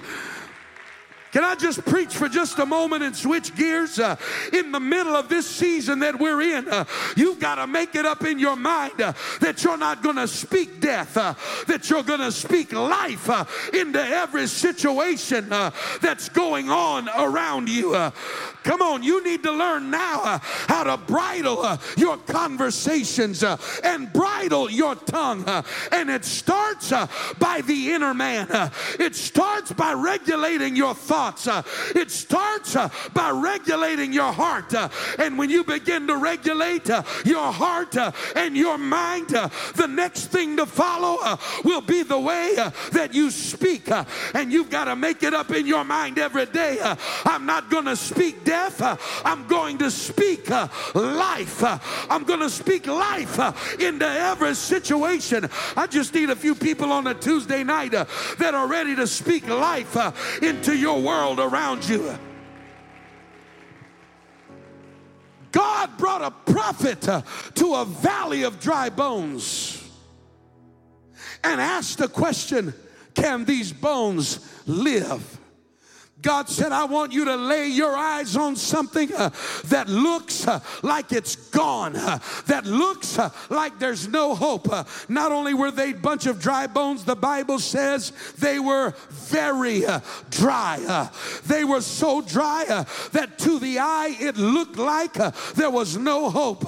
[1.33, 3.97] Can I just preach for just a moment and switch gears?
[3.97, 4.15] Uh,
[4.53, 6.85] in the middle of this season that we're in, uh,
[7.17, 10.27] you've got to make it up in your mind uh, that you're not going to
[10.27, 11.33] speak death, uh,
[11.65, 15.71] that you're going to speak life uh, into every situation uh,
[16.03, 17.93] that's going on around you.
[18.63, 23.43] Come on, you need to learn now how to bridle your conversations
[23.83, 25.45] and bridle your tongue.
[25.91, 26.91] and it starts
[27.39, 28.47] by the inner man,
[28.99, 31.47] it starts by regulating your thoughts thoughts.
[31.47, 31.63] Uh,
[31.95, 34.73] it starts uh, by regulating your heart.
[34.73, 34.89] Uh,
[35.19, 39.87] and when you begin to regulate uh, your heart uh, and your mind, uh, the
[39.87, 42.55] next thing to follow will be the way
[42.91, 43.89] that you speak.
[44.33, 46.77] and you've got to make it up in your mind every day.
[47.25, 48.81] I'm not going to speak death.
[49.23, 50.49] I'm going to speak
[50.93, 51.63] life.
[52.09, 53.39] I'm going to speak life
[53.79, 55.49] into every situation.
[55.77, 59.47] I just need a few people on a Tuesday night that are ready to speak
[59.47, 59.95] life
[60.43, 62.17] into your world world around you.
[65.51, 67.21] God brought a prophet uh,
[67.55, 69.79] to a valley of dry bones
[71.43, 72.73] and asked the question
[73.13, 75.39] Can these bones live?
[76.23, 79.29] God said, I want you to lay your eyes on something uh,
[79.65, 84.71] that looks uh, like it's gone, uh, that looks uh, like there's no hope.
[84.71, 88.93] Uh, not only were they a bunch of dry bones, the Bible says they were
[89.09, 91.09] very uh, dry.
[91.45, 95.13] they were so dry that to the eye it looked like
[95.55, 96.61] there was no hope.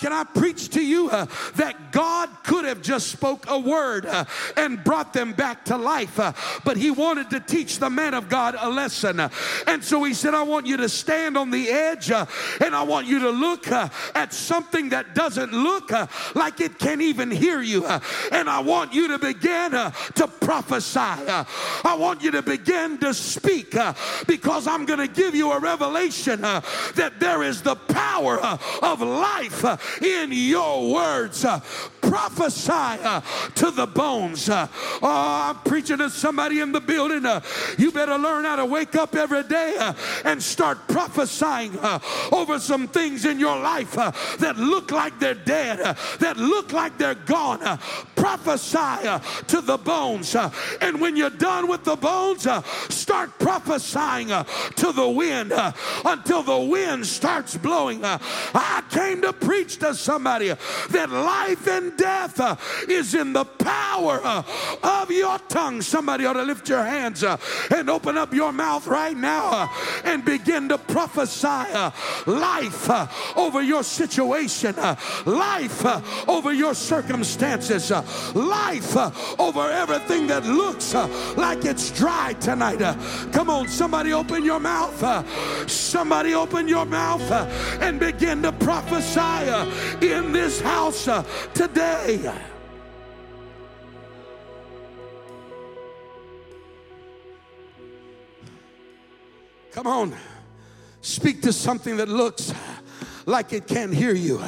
[0.00, 4.08] can I preach to you that God could have just spoke a word
[4.56, 6.16] and brought them back to life,
[6.64, 9.30] but He wanted to teach the man of God a lesson lesson.
[9.66, 12.26] And so he said, I want you to stand on the edge uh,
[12.62, 16.78] and I want you to look uh, at something that doesn't look uh, like it
[16.78, 17.84] can even hear you.
[17.84, 18.00] Uh,
[18.32, 20.98] and I want you to begin uh, to prophesy.
[21.00, 21.44] Uh,
[21.84, 23.74] I want you to begin to speak
[24.26, 30.02] because I'm going to give you a revelation that there is the power of life
[30.02, 31.44] in your words.
[32.00, 32.98] Prophesy
[33.54, 34.48] to the bones.
[34.48, 37.24] Oh, I'm preaching to somebody in the building.
[37.78, 39.94] You better learn how to wake wake up every day uh,
[40.26, 41.98] and start prophesying uh,
[42.32, 46.72] over some things in your life uh, that look like they're dead, uh, that look
[46.72, 47.62] like they're gone.
[47.62, 47.78] Uh,
[48.14, 48.76] prophesy
[49.08, 50.36] uh, to the bones.
[50.82, 52.46] and when you're done with the bones,
[52.90, 55.52] start prophesying to the wind
[56.04, 58.04] until the wind starts blowing.
[58.04, 60.48] I came to preach to somebody
[60.90, 62.38] that life and death
[62.88, 64.44] is in the power
[64.82, 65.80] of your tongue.
[65.82, 69.68] Somebody ought to lift your hands and open up your mouth mouth right now uh,
[70.04, 71.92] and begin to prophesy uh,
[72.26, 73.06] life uh,
[73.36, 74.96] over your situation, uh,
[75.26, 78.02] life uh, over your circumstances, uh,
[78.34, 78.96] life
[79.38, 80.92] over everything that looks
[81.36, 82.80] like it's dry tonight.
[83.32, 85.00] Come on, somebody open your mouth.
[85.70, 87.30] Somebody open your mouth
[87.80, 89.50] and begin to prophesy
[90.04, 91.08] in this house
[91.54, 92.53] today.
[99.74, 100.16] Come on.
[101.00, 102.54] Speak to something that looks
[103.26, 104.42] like it can't hear you.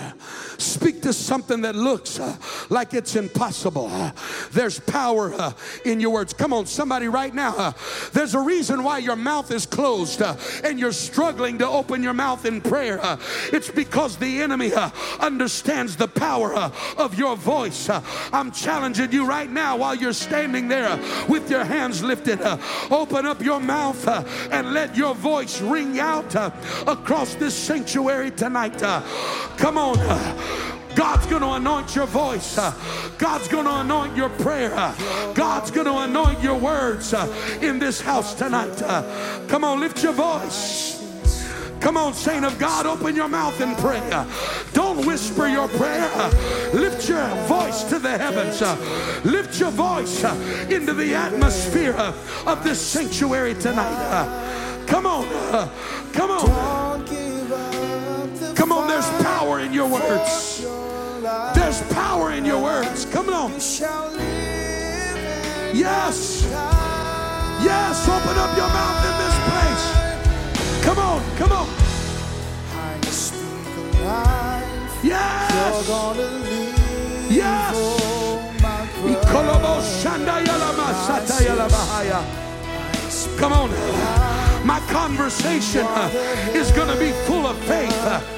[0.58, 2.36] Speak to something that looks uh,
[2.70, 3.90] like it's impossible.
[4.52, 5.52] There's power uh,
[5.84, 6.32] in your words.
[6.32, 7.54] Come on, somebody, right now.
[7.56, 7.72] Uh,
[8.12, 12.14] there's a reason why your mouth is closed uh, and you're struggling to open your
[12.14, 12.98] mouth in prayer.
[13.02, 13.18] Uh,
[13.52, 14.90] it's because the enemy uh,
[15.20, 16.54] understands the power
[16.96, 17.90] of your voice.
[18.32, 20.98] I'm challenging you right now while you're standing there
[21.28, 22.40] with your hands lifted.
[22.90, 24.06] open up your mouth
[24.52, 26.34] and let your voice ring out
[26.86, 28.65] across this sanctuary tonight.
[28.74, 29.96] Come on.
[30.96, 32.56] God's going to anoint your voice.
[33.18, 34.70] God's going to anoint your prayer.
[35.34, 38.82] God's going to anoint your words uh, in this house tonight.
[38.82, 39.04] Uh,
[39.46, 40.96] come on, lift your voice.
[41.80, 44.00] Come on, saint of God, open your mouth and pray.
[44.72, 46.10] Don't whisper your prayer.
[46.72, 48.62] Lift your voice to the heavens.
[49.24, 50.24] Lift your voice
[50.70, 51.94] into the atmosphere
[52.46, 54.86] of this sanctuary tonight.
[54.86, 55.28] Come on.
[56.12, 57.25] Come on.
[58.66, 60.66] Come on, there's power in your words.
[61.54, 63.04] There's power in your words.
[63.04, 63.52] Come on.
[65.72, 66.42] Yes.
[67.62, 70.84] Yes, open up your mouth in this place.
[70.84, 71.68] Come on, come on.
[75.04, 75.88] Yes.
[77.30, 78.26] Yes.
[83.38, 83.70] Come on.
[84.66, 86.10] My conversation uh,
[86.52, 88.35] is going to be full of faith.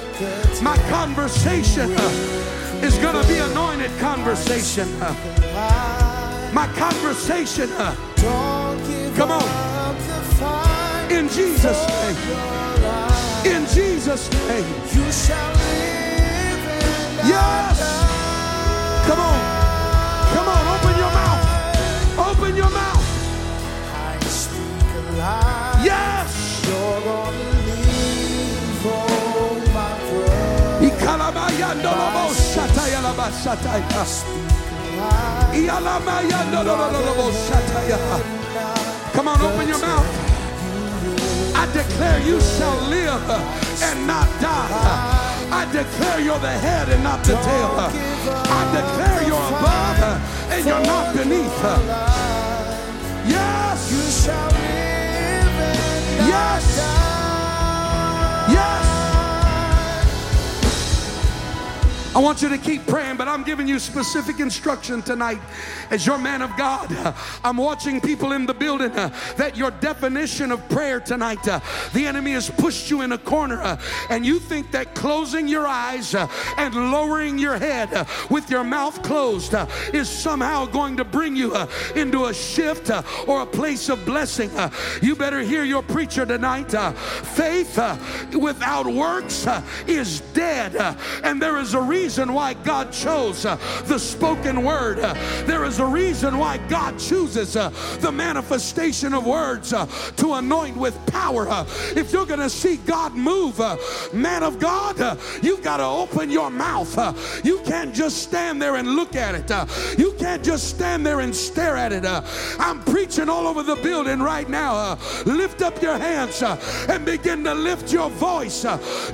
[0.60, 4.88] My conversation uh, is going to be anointed conversation.
[5.00, 7.94] Uh, my conversation, uh,
[9.16, 9.44] come on,
[11.12, 12.16] in Jesus' name.
[13.46, 14.64] In Jesus' name.
[17.24, 17.78] Yes.
[19.06, 19.38] Come on.
[20.34, 21.44] Come on, open your mouth.
[22.18, 23.06] Open your mouth.
[39.12, 40.06] Come on, open your mouth.
[41.54, 43.28] I declare you shall live
[43.82, 45.28] and not die.
[45.50, 47.72] I declare you're the head and not the tail.
[47.76, 51.62] I declare you're above and you're not beneath.
[53.28, 53.78] Yes.
[53.92, 56.66] You shall live and Yes.
[58.52, 58.77] Yes.
[62.18, 65.38] I want you to keep praying, but I'm giving you specific instruction tonight
[65.88, 66.88] as your man of God.
[67.44, 71.60] I'm watching people in the building uh, that your definition of prayer tonight, uh,
[71.92, 73.80] the enemy has pushed you in a corner, uh,
[74.10, 76.26] and you think that closing your eyes uh,
[76.56, 81.36] and lowering your head uh, with your mouth closed uh, is somehow going to bring
[81.36, 81.54] you
[81.94, 82.90] into a shift
[83.28, 84.50] or a place of blessing.
[85.00, 86.72] you better hear your preacher tonight.
[87.36, 87.78] faith
[88.34, 89.46] without works
[89.86, 90.74] is dead,
[91.22, 94.98] and there is a reason why God chose uh, the spoken word.
[94.98, 95.12] Uh,
[95.44, 97.68] there is a reason why God chooses uh,
[98.00, 99.70] the manifestation of words
[100.16, 101.46] to anoint with power.
[101.94, 103.58] if you're going to see God move,
[104.14, 107.44] man of God, you've got to open your mouth.
[107.44, 109.98] you can't just stand there and look at it.
[109.98, 112.04] you can't just stand there and stare at it.
[112.58, 114.98] I'm preaching all over the building right now.
[115.26, 118.64] lift up your hands and begin to lift your voice.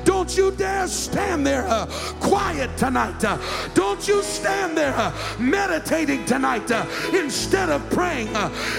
[0.05, 1.65] don't you dare stand there
[2.21, 3.25] quiet tonight.
[3.25, 3.39] Uh,
[3.73, 6.85] don't you stand there uh, meditating tonight uh,
[7.15, 8.29] instead of praying.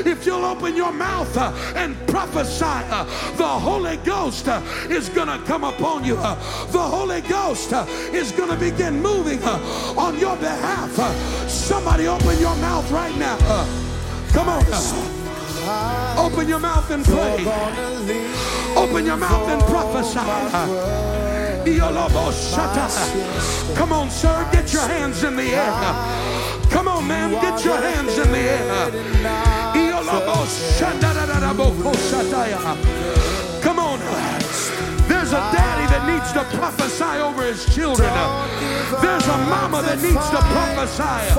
[0.06, 1.36] if you'll open your mouth
[1.76, 2.78] and prophesy,
[3.36, 4.48] the Holy Ghost
[4.90, 6.16] is going to come upon you.
[6.16, 7.74] the Holy Ghost
[8.14, 9.42] is going to begin moving
[9.98, 10.92] on your behalf.
[11.50, 13.38] somebody open your mouth right now.
[14.30, 14.64] come on.
[16.18, 17.44] Open your mouth and pray.
[18.78, 21.45] Open your mouth and prophesy.
[23.76, 25.74] Come on, sir, get your hands in the air.
[26.70, 28.92] Come on, man, get your hands in the air.
[33.62, 34.00] Come on.
[35.08, 38.10] There's a daddy that needs to prophesy over his children.
[39.02, 41.34] There's a mama that needs to prophesy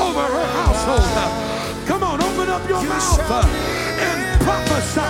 [0.00, 1.86] over her household.
[1.86, 3.20] Come on, open up your mouth
[4.00, 5.00] and prophesy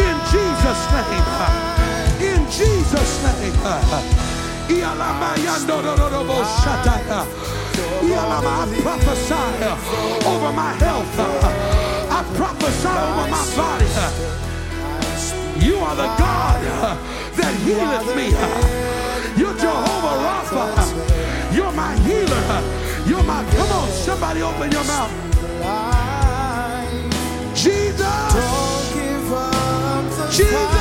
[0.00, 1.87] in Jesus' name.
[2.50, 3.54] Jesus' name.
[8.50, 9.34] I prophesy
[10.26, 11.18] over my health.
[12.10, 13.86] I prophesy over my body.
[15.64, 16.62] You are the God
[17.36, 18.26] that healeth me.
[19.38, 21.54] You're Jehovah Rapha.
[21.54, 22.62] You're my healer.
[23.06, 25.12] You're my, come on, somebody open your mouth.
[27.54, 28.38] Jesus.
[30.36, 30.77] Jesus.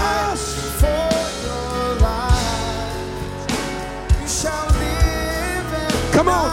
[6.18, 6.49] Come on.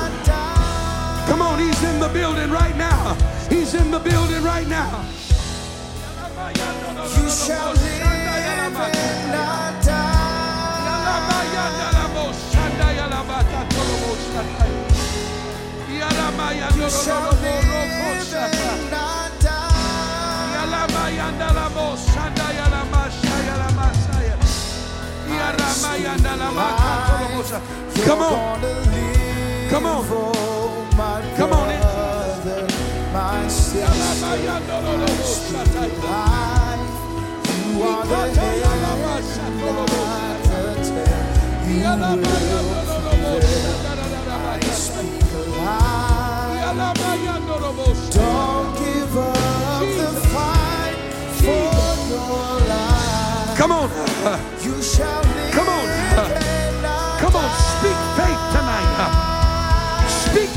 [1.26, 3.14] Come on, he's in the building right now.
[3.48, 5.02] He's in the building right now.
[7.16, 8.74] You shall live and
[9.32, 10.34] not die.
[16.76, 19.94] You shall live and not die.
[28.04, 29.13] Come on.
[29.70, 30.04] Come on.
[31.36, 31.80] Come on in.
[37.74, 38.24] You are the
[48.12, 50.96] Don't give up the fight
[51.32, 51.74] for
[52.08, 53.58] your life.
[53.58, 53.90] Come on.
[54.64, 55.33] You shall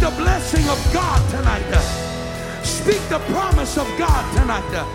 [0.10, 1.68] the blessing of God tonight.
[2.64, 4.86] Speak the promise of God tonight.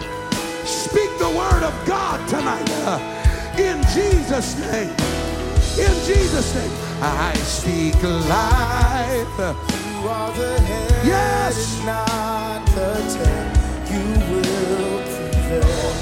[0.65, 2.69] Speak the word of God tonight.
[3.59, 4.91] In Jesus' name.
[5.77, 6.73] In Jesus' name.
[7.03, 9.39] I speak life.
[9.39, 11.85] You are the head, yes.
[11.85, 13.49] not the tail.
[13.93, 15.93] You will prevail.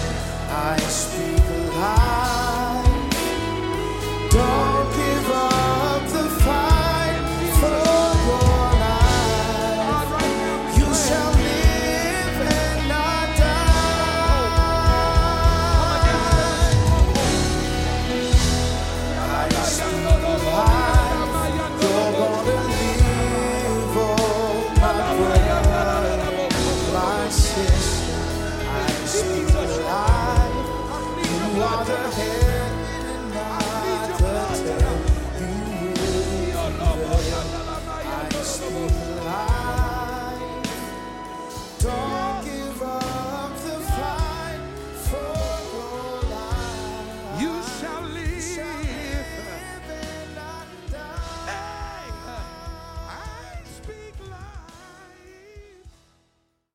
[0.50, 2.86] I speak life.
[4.30, 5.69] Don't give up.